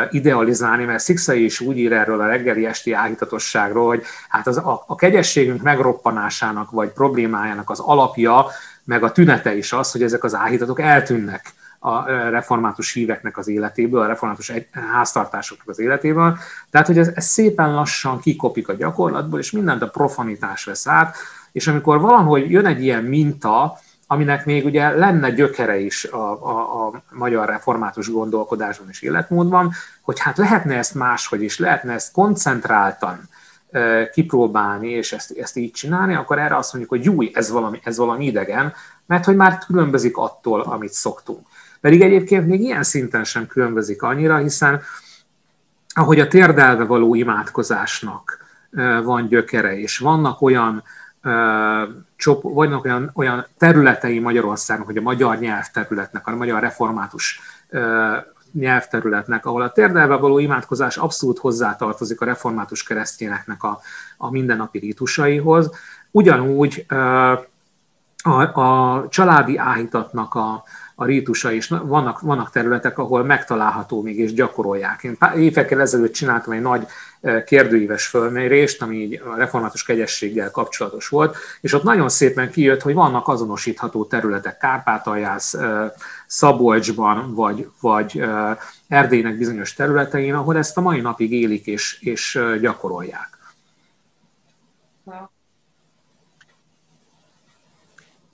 [0.10, 4.84] idealizálni, mert Szikszai is úgy ír erről a reggeli esti áhítatosságról, hogy hát az, a,
[4.88, 8.46] a kegyességünk megroppanásának, vagy problémájának az alapja,
[8.84, 11.54] meg a tünete is az, hogy ezek az áhítatok eltűnnek
[11.84, 14.52] a református híveknek az életéből, a református
[14.94, 16.38] háztartásoknak az életéből.
[16.70, 21.16] Tehát, hogy ez, ez szépen lassan kikopik a gyakorlatból, és mindent a profanitás vesz át,
[21.52, 23.78] és amikor valahogy jön egy ilyen minta,
[24.08, 29.72] aminek még ugye lenne gyökere is a, a, a magyar református gondolkodásban és életmódban,
[30.02, 33.30] hogy hát lehetne ezt máshogy is, lehetne ezt koncentráltan
[34.12, 37.98] kipróbálni, és ezt, ezt így csinálni, akkor erre azt mondjuk, hogy júj, ez valami, ez
[37.98, 38.74] valami idegen,
[39.06, 41.48] mert hogy már különbözik attól, amit szoktunk.
[41.82, 44.82] Pedig egyébként még ilyen szinten sem különbözik annyira, hiszen
[45.94, 48.38] ahogy a térdelve való imádkozásnak
[49.04, 50.84] van gyökere, és vannak olyan
[52.16, 57.40] csop, vannak olyan, olyan területei Magyarországon, hogy a magyar nyelvterületnek, a magyar református
[58.52, 63.80] nyelvterületnek, ahol a térdelve való imádkozás abszolút hozzátartozik a református keresztényeknek a,
[64.18, 65.72] a mindennapi rítusaihoz.
[66.12, 66.86] Ugyanúgy
[68.24, 70.64] a, a családi áhítatnak a,
[70.96, 75.04] a rítusa, és vannak, vannak területek, ahol megtalálható még és gyakorolják.
[75.04, 76.88] Én évekkel ezelőtt csináltam egy nagy
[77.46, 82.94] kérdőíves fölmérést, ami így a református kegyességgel kapcsolatos volt, és ott nagyon szépen kijött, hogy
[82.94, 85.58] vannak azonosítható területek Kárpátaljász,
[86.28, 88.24] Szabolcsban, vagy, vagy
[88.88, 93.40] Erdélynek bizonyos területein, ahol ezt a mai napig élik és, és gyakorolják.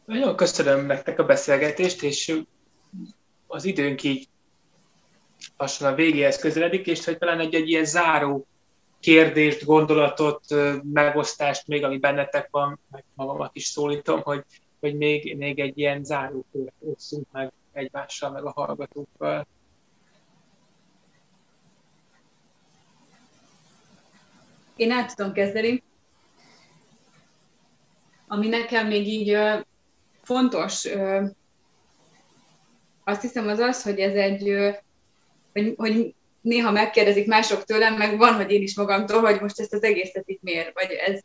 [0.08, 2.42] Nagyon köszönöm nektek a beszélgetést, és
[3.48, 4.28] az időnk így
[5.58, 8.48] lassan a végéhez közeledik, és hogy talán egy, egy ilyen záró
[9.00, 10.44] kérdést, gondolatot,
[10.84, 14.44] megosztást még, ami bennetek van, meg magamat is szólítom, hogy,
[14.80, 19.48] hogy még, még egy ilyen záró kört osszunk meg egymással, meg a hallgatókkal.
[24.76, 25.84] Én át tudom kezdeni.
[28.28, 29.38] Ami nekem még így
[30.28, 30.88] fontos
[33.04, 34.74] azt hiszem az az, hogy ez egy,
[35.54, 39.74] hogy, hogy néha megkérdezik mások tőlem, meg van, hogy én is magamtól, hogy most ezt
[39.74, 41.20] az egészet itt miért, vagy ez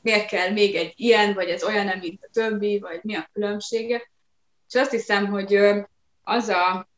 [0.00, 4.10] miért kell még egy ilyen, vagy ez olyan, mint a többi, vagy mi a különbsége.
[4.68, 5.58] És azt hiszem, hogy
[6.22, 6.88] az a,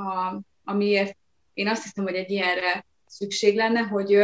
[0.00, 1.16] a amiért
[1.54, 4.14] én azt hiszem, hogy egy ilyenre szükség lenne, hogy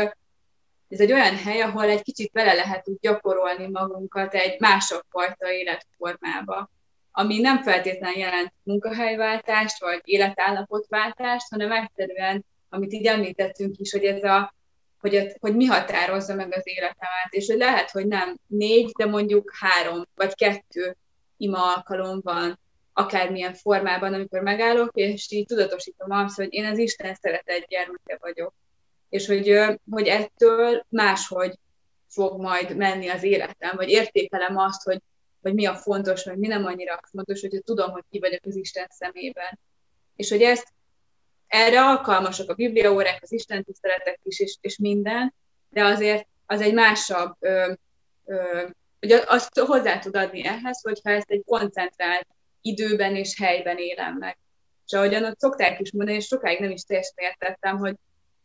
[0.95, 5.53] ez egy olyan hely, ahol egy kicsit bele lehet úgy gyakorolni magunkat egy másabb fajta
[5.53, 6.71] életformába
[7.17, 14.23] ami nem feltétlenül jelent munkahelyváltást, vagy életállapotváltást, hanem egyszerűen, amit így említettünk is, hogy ez
[14.23, 14.55] a
[15.01, 19.53] hogy, hogy mi határozza meg az életemet, és hogy lehet, hogy nem négy, de mondjuk
[19.61, 20.97] három vagy kettő
[21.37, 22.59] ima alkalom van,
[22.93, 28.55] akármilyen formában, amikor megállok, és így tudatosítom azt, hogy én az Isten szeretett gyermeke vagyok.
[29.15, 29.61] És hogy,
[29.91, 31.59] hogy ettől máshogy
[32.09, 35.01] fog majd menni az életem, vagy értékelem azt, hogy
[35.41, 38.57] vagy mi a fontos, vagy mi nem annyira fontos, hogy tudom, hogy ki vagyok az
[38.57, 39.59] Isten szemében.
[40.17, 40.73] És hogy ezt
[41.47, 45.35] erre alkalmasak a bibliaórák, az Isten tiszteletek is, és, és minden,
[45.69, 47.73] de azért az egy másabb, ö,
[48.25, 48.67] ö,
[49.01, 52.27] hogy azt hozzá tud adni ehhez, hogyha ezt egy koncentrált
[52.61, 54.39] időben és helyben élem meg.
[54.87, 57.97] És ahogyan ott szokták is mondani, és sokáig nem is teljesen értettem, hogy,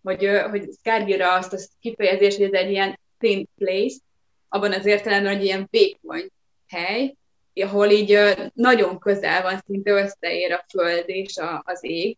[0.04, 3.96] hogy, hogy Skárgira azt a kifejezést, hogy ez egy ilyen thin place,
[4.50, 6.28] abban az értelemben, hogy ilyen vékony
[6.68, 7.16] hely,
[7.54, 8.20] ahol így
[8.54, 12.18] nagyon közel van, szinte összeér a föld és a, az ég,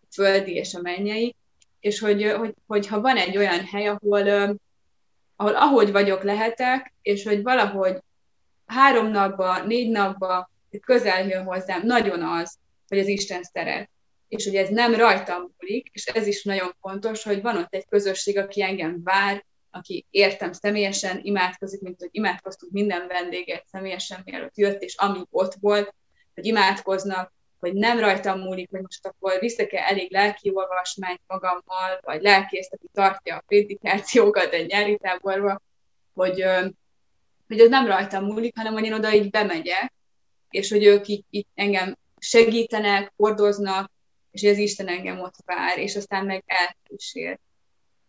[0.00, 1.34] a földi és a mennyei,
[1.80, 4.28] és hogy, hogy, hogy ha van egy olyan hely, ahol,
[5.36, 7.98] ahol ahogy vagyok lehetek, és hogy valahogy
[8.66, 10.50] három napba, négy napba
[10.80, 12.58] közel jön hozzám, nagyon az,
[12.88, 13.90] hogy az Isten szeret.
[14.28, 17.86] És hogy ez nem rajtam múlik, és ez is nagyon fontos, hogy van ott egy
[17.88, 24.56] közösség, aki engem vár, aki értem személyesen, imádkozik, mint hogy imádkoztunk minden vendéget személyesen, mielőtt
[24.56, 25.94] jött, és amíg ott volt,
[26.34, 32.22] hogy imádkoznak, hogy nem rajtam múlik, hogy most akkor vissza-e elég lelki olvasmányt magammal, vagy
[32.22, 35.62] lelkészt, aki tartja a prédikációkat egy nyári táborba,
[36.14, 36.44] hogy,
[37.48, 39.92] hogy ez nem rajtam múlik, hanem hogy én oda így bemegyek,
[40.50, 43.90] és hogy ők így, így engem segítenek, hordoznak,
[44.38, 47.38] és hogy az Isten engem ott vár, és aztán meg elkísér.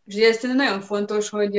[0.06, 1.58] És ugye ez nagyon fontos, hogy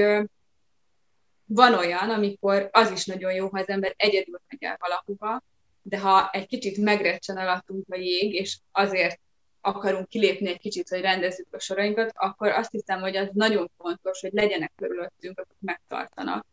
[1.44, 5.42] van olyan, amikor az is nagyon jó, ha az ember egyedül megy el valahova,
[5.82, 9.20] de ha egy kicsit megrecsen alattunk a jég, és azért
[9.60, 14.20] akarunk kilépni egy kicsit, hogy rendezzük a sorainkat, akkor azt hiszem, hogy az nagyon fontos,
[14.20, 16.46] hogy legyenek körülöttünk, akik megtartanak.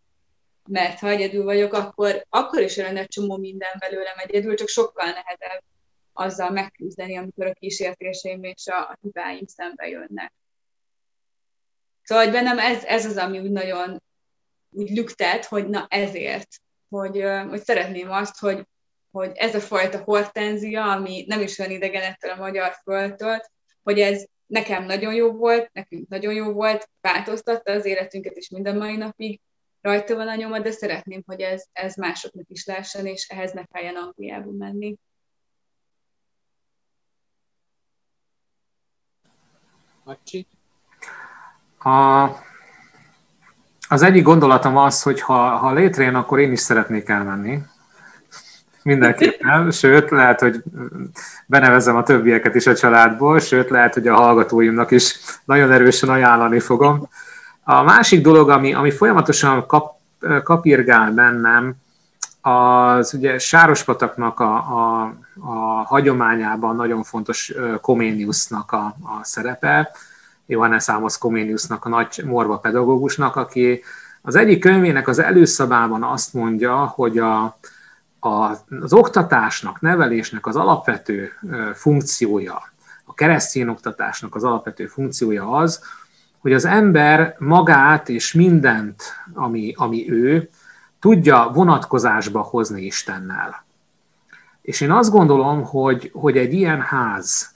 [0.69, 5.05] Mert ha egyedül vagyok, akkor, akkor is jön egy csomó minden belőlem egyedül, csak sokkal
[5.05, 5.63] nehezebb
[6.17, 10.33] azzal megküzdeni, amikor a kísértéseim és a, a hibáim szembe jönnek.
[12.03, 14.01] Szóval, hogy bennem ez, ez az, ami úgy nagyon
[14.69, 16.47] úgy lüktet, hogy na ezért,
[16.89, 18.67] hogy, hogy szeretném azt, hogy,
[19.11, 23.41] hogy ez a fajta hortenzia, ami nem is olyan idegen ettől a magyar földtől,
[23.83, 28.77] hogy ez nekem nagyon jó volt, nekünk nagyon jó volt, változtatta az életünket is minden
[28.77, 29.41] mai napig,
[29.81, 33.63] rajta van a nyoma, de szeretném, hogy ez, ez másoknak is lehessen, és ehhez ne
[33.65, 34.95] kelljen Angliába menni.
[40.07, 40.47] Macsi?
[41.79, 42.29] A,
[43.87, 47.61] az egyik gondolatom az, hogy ha, ha létrejön, akkor én is szeretnék elmenni.
[48.83, 50.63] Mindenképpen, sőt, lehet, hogy
[51.45, 56.59] benevezem a többieket is a családból, sőt, lehet, hogy a hallgatóimnak is nagyon erősen ajánlani
[56.59, 57.09] fogom.
[57.63, 59.95] A másik dolog, ami, ami folyamatosan kap,
[60.43, 61.75] kapirgál bennem,
[62.41, 69.91] az ugye Sárospataknak a, a, a hagyományában nagyon fontos Koméniusnak a, a szerepe,
[70.45, 73.83] Johannes Amos Comeniusnak, a nagy morva pedagógusnak, aki
[74.21, 77.57] az egyik könyvének az előszabában azt mondja, hogy a,
[78.19, 81.31] a, az oktatásnak, nevelésnek az alapvető
[81.73, 82.71] funkciója,
[83.05, 85.83] a keresztény oktatásnak az alapvető funkciója az,
[86.39, 90.49] hogy az ember magát és mindent, ami, ami ő,
[90.99, 93.65] tudja vonatkozásba hozni Istennel.
[94.67, 97.51] És én azt gondolom, hogy, hogy egy ilyen ház,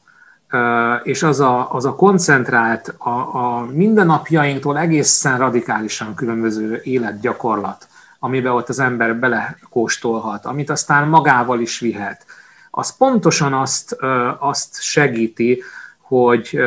[1.03, 7.87] és az a, az a koncentrált, a, a mindennapjainktól egészen radikálisan különböző életgyakorlat,
[8.19, 12.25] amiben ott az ember belekóstolhat, amit aztán magával is vihet,
[12.69, 13.97] az pontosan azt,
[14.39, 15.63] azt segíti,
[16.01, 16.59] hogy,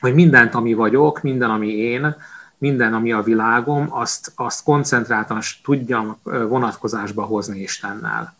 [0.00, 2.16] hogy mindent, ami vagyok, minden, ami én,
[2.58, 8.38] minden, ami a világom, azt, azt koncentráltan tudjam vonatkozásba hozni Istennel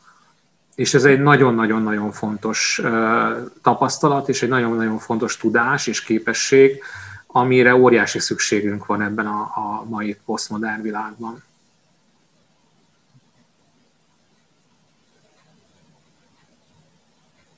[0.80, 2.80] és ez egy nagyon-nagyon-nagyon fontos
[3.62, 6.82] tapasztalat, és egy nagyon-nagyon fontos tudás és képesség,
[7.26, 11.42] amire óriási szükségünk van ebben a, a mai posztmodern világban.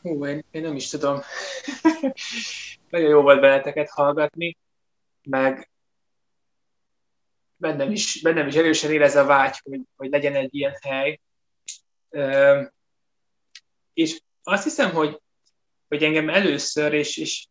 [0.02, 1.20] Hú, én, én nem is tudom.
[2.90, 4.56] Nagyon jó volt benneteket hallgatni,
[5.22, 5.70] meg
[7.56, 11.20] bennem is, bennem is erősen érez a vágy, hogy, hogy legyen egy ilyen hely
[13.92, 15.20] és azt hiszem, hogy,
[15.88, 17.46] hogy engem először, és, és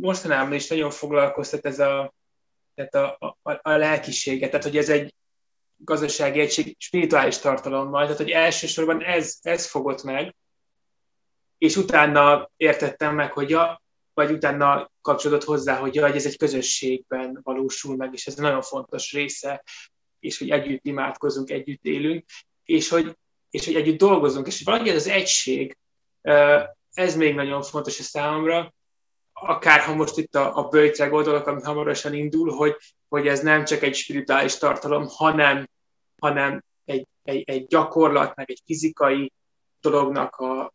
[0.00, 2.14] mostanában is nagyon foglalkoztat ez a,
[2.74, 5.14] tehát a, a, a lelkiséget, tehát hogy ez egy
[5.76, 10.34] gazdasági egység spirituális tartalommal, tehát hogy elsősorban ez, ez fogott meg,
[11.58, 13.82] és utána értettem meg, hogy ja,
[14.14, 18.62] vagy utána kapcsolódott hozzá, hogy ja, hogy ez egy közösségben valósul meg, és ez nagyon
[18.62, 19.64] fontos része,
[20.18, 22.24] és hogy együtt imádkozunk, együtt élünk,
[22.64, 23.16] és hogy
[23.50, 25.76] és hogy együtt dolgozunk, és valahogy ez az egység,
[26.92, 28.74] ez még nagyon fontos a számomra,
[29.32, 32.76] akár ha most itt a, a bőjtre gondolok, ami hamarosan indul, hogy,
[33.08, 35.68] hogy ez nem csak egy spirituális tartalom, hanem,
[36.20, 39.32] hanem egy, egy, egy gyakorlat, meg egy fizikai
[39.80, 40.72] dolognak a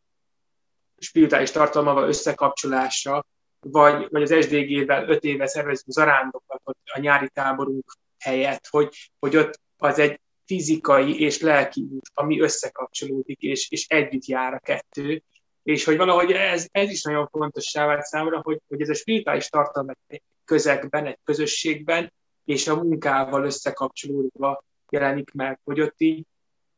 [0.98, 3.26] spirituális tartalmával összekapcsolása,
[3.60, 9.60] vagy, vagy az SDG-vel öt éve szervezünk zarándokat a nyári táborunk helyett, hogy, hogy ott
[9.78, 15.24] az egy fizikai és lelki út, ami összekapcsolódik, és, és együtt jár a kettő,
[15.64, 19.50] és hogy valahogy ez, ez is nagyon fontos vált számomra, hogy, hogy ez a spirituális
[19.50, 22.14] tartalom egy közegben, egy közösségben,
[22.46, 26.26] és a munkával összekapcsolódva jelenik meg, hogy ott így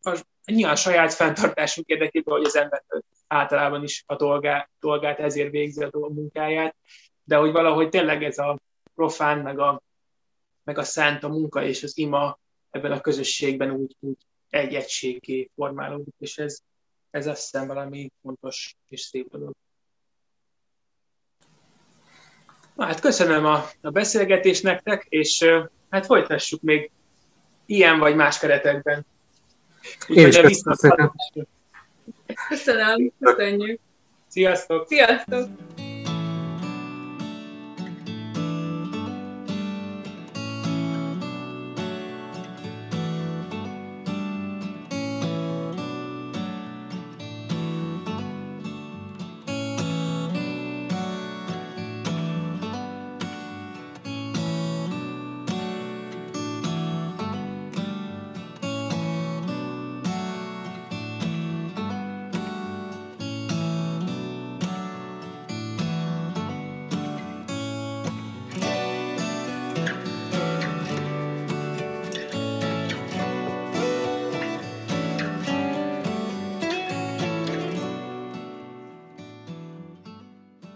[0.01, 2.83] a, nyilván saját fenntartásunk érdekében, hogy az ember
[3.27, 6.75] általában is a dolgát, dolgát ezért végzi a munkáját,
[7.23, 8.59] de hogy valahogy tényleg ez a
[8.95, 9.81] profán, meg a,
[10.63, 12.39] meg a szent, a munka és az ima
[12.77, 14.17] ebben a közösségben úgy, úgy
[14.49, 16.59] egy egységé formálódik, és ez,
[17.09, 19.53] ez azt hiszem valami fontos és szép dolog.
[22.75, 25.45] Na, hát köszönöm a, a beszélgetést nektek, és
[25.89, 26.91] hát folytassuk még
[27.65, 29.05] ilyen vagy más keretekben.
[30.07, 31.13] Én is köszönöm.
[32.49, 33.79] Köszönöm, köszönjük.
[34.27, 34.87] Sziasztok!
[34.87, 35.49] Sziasztok!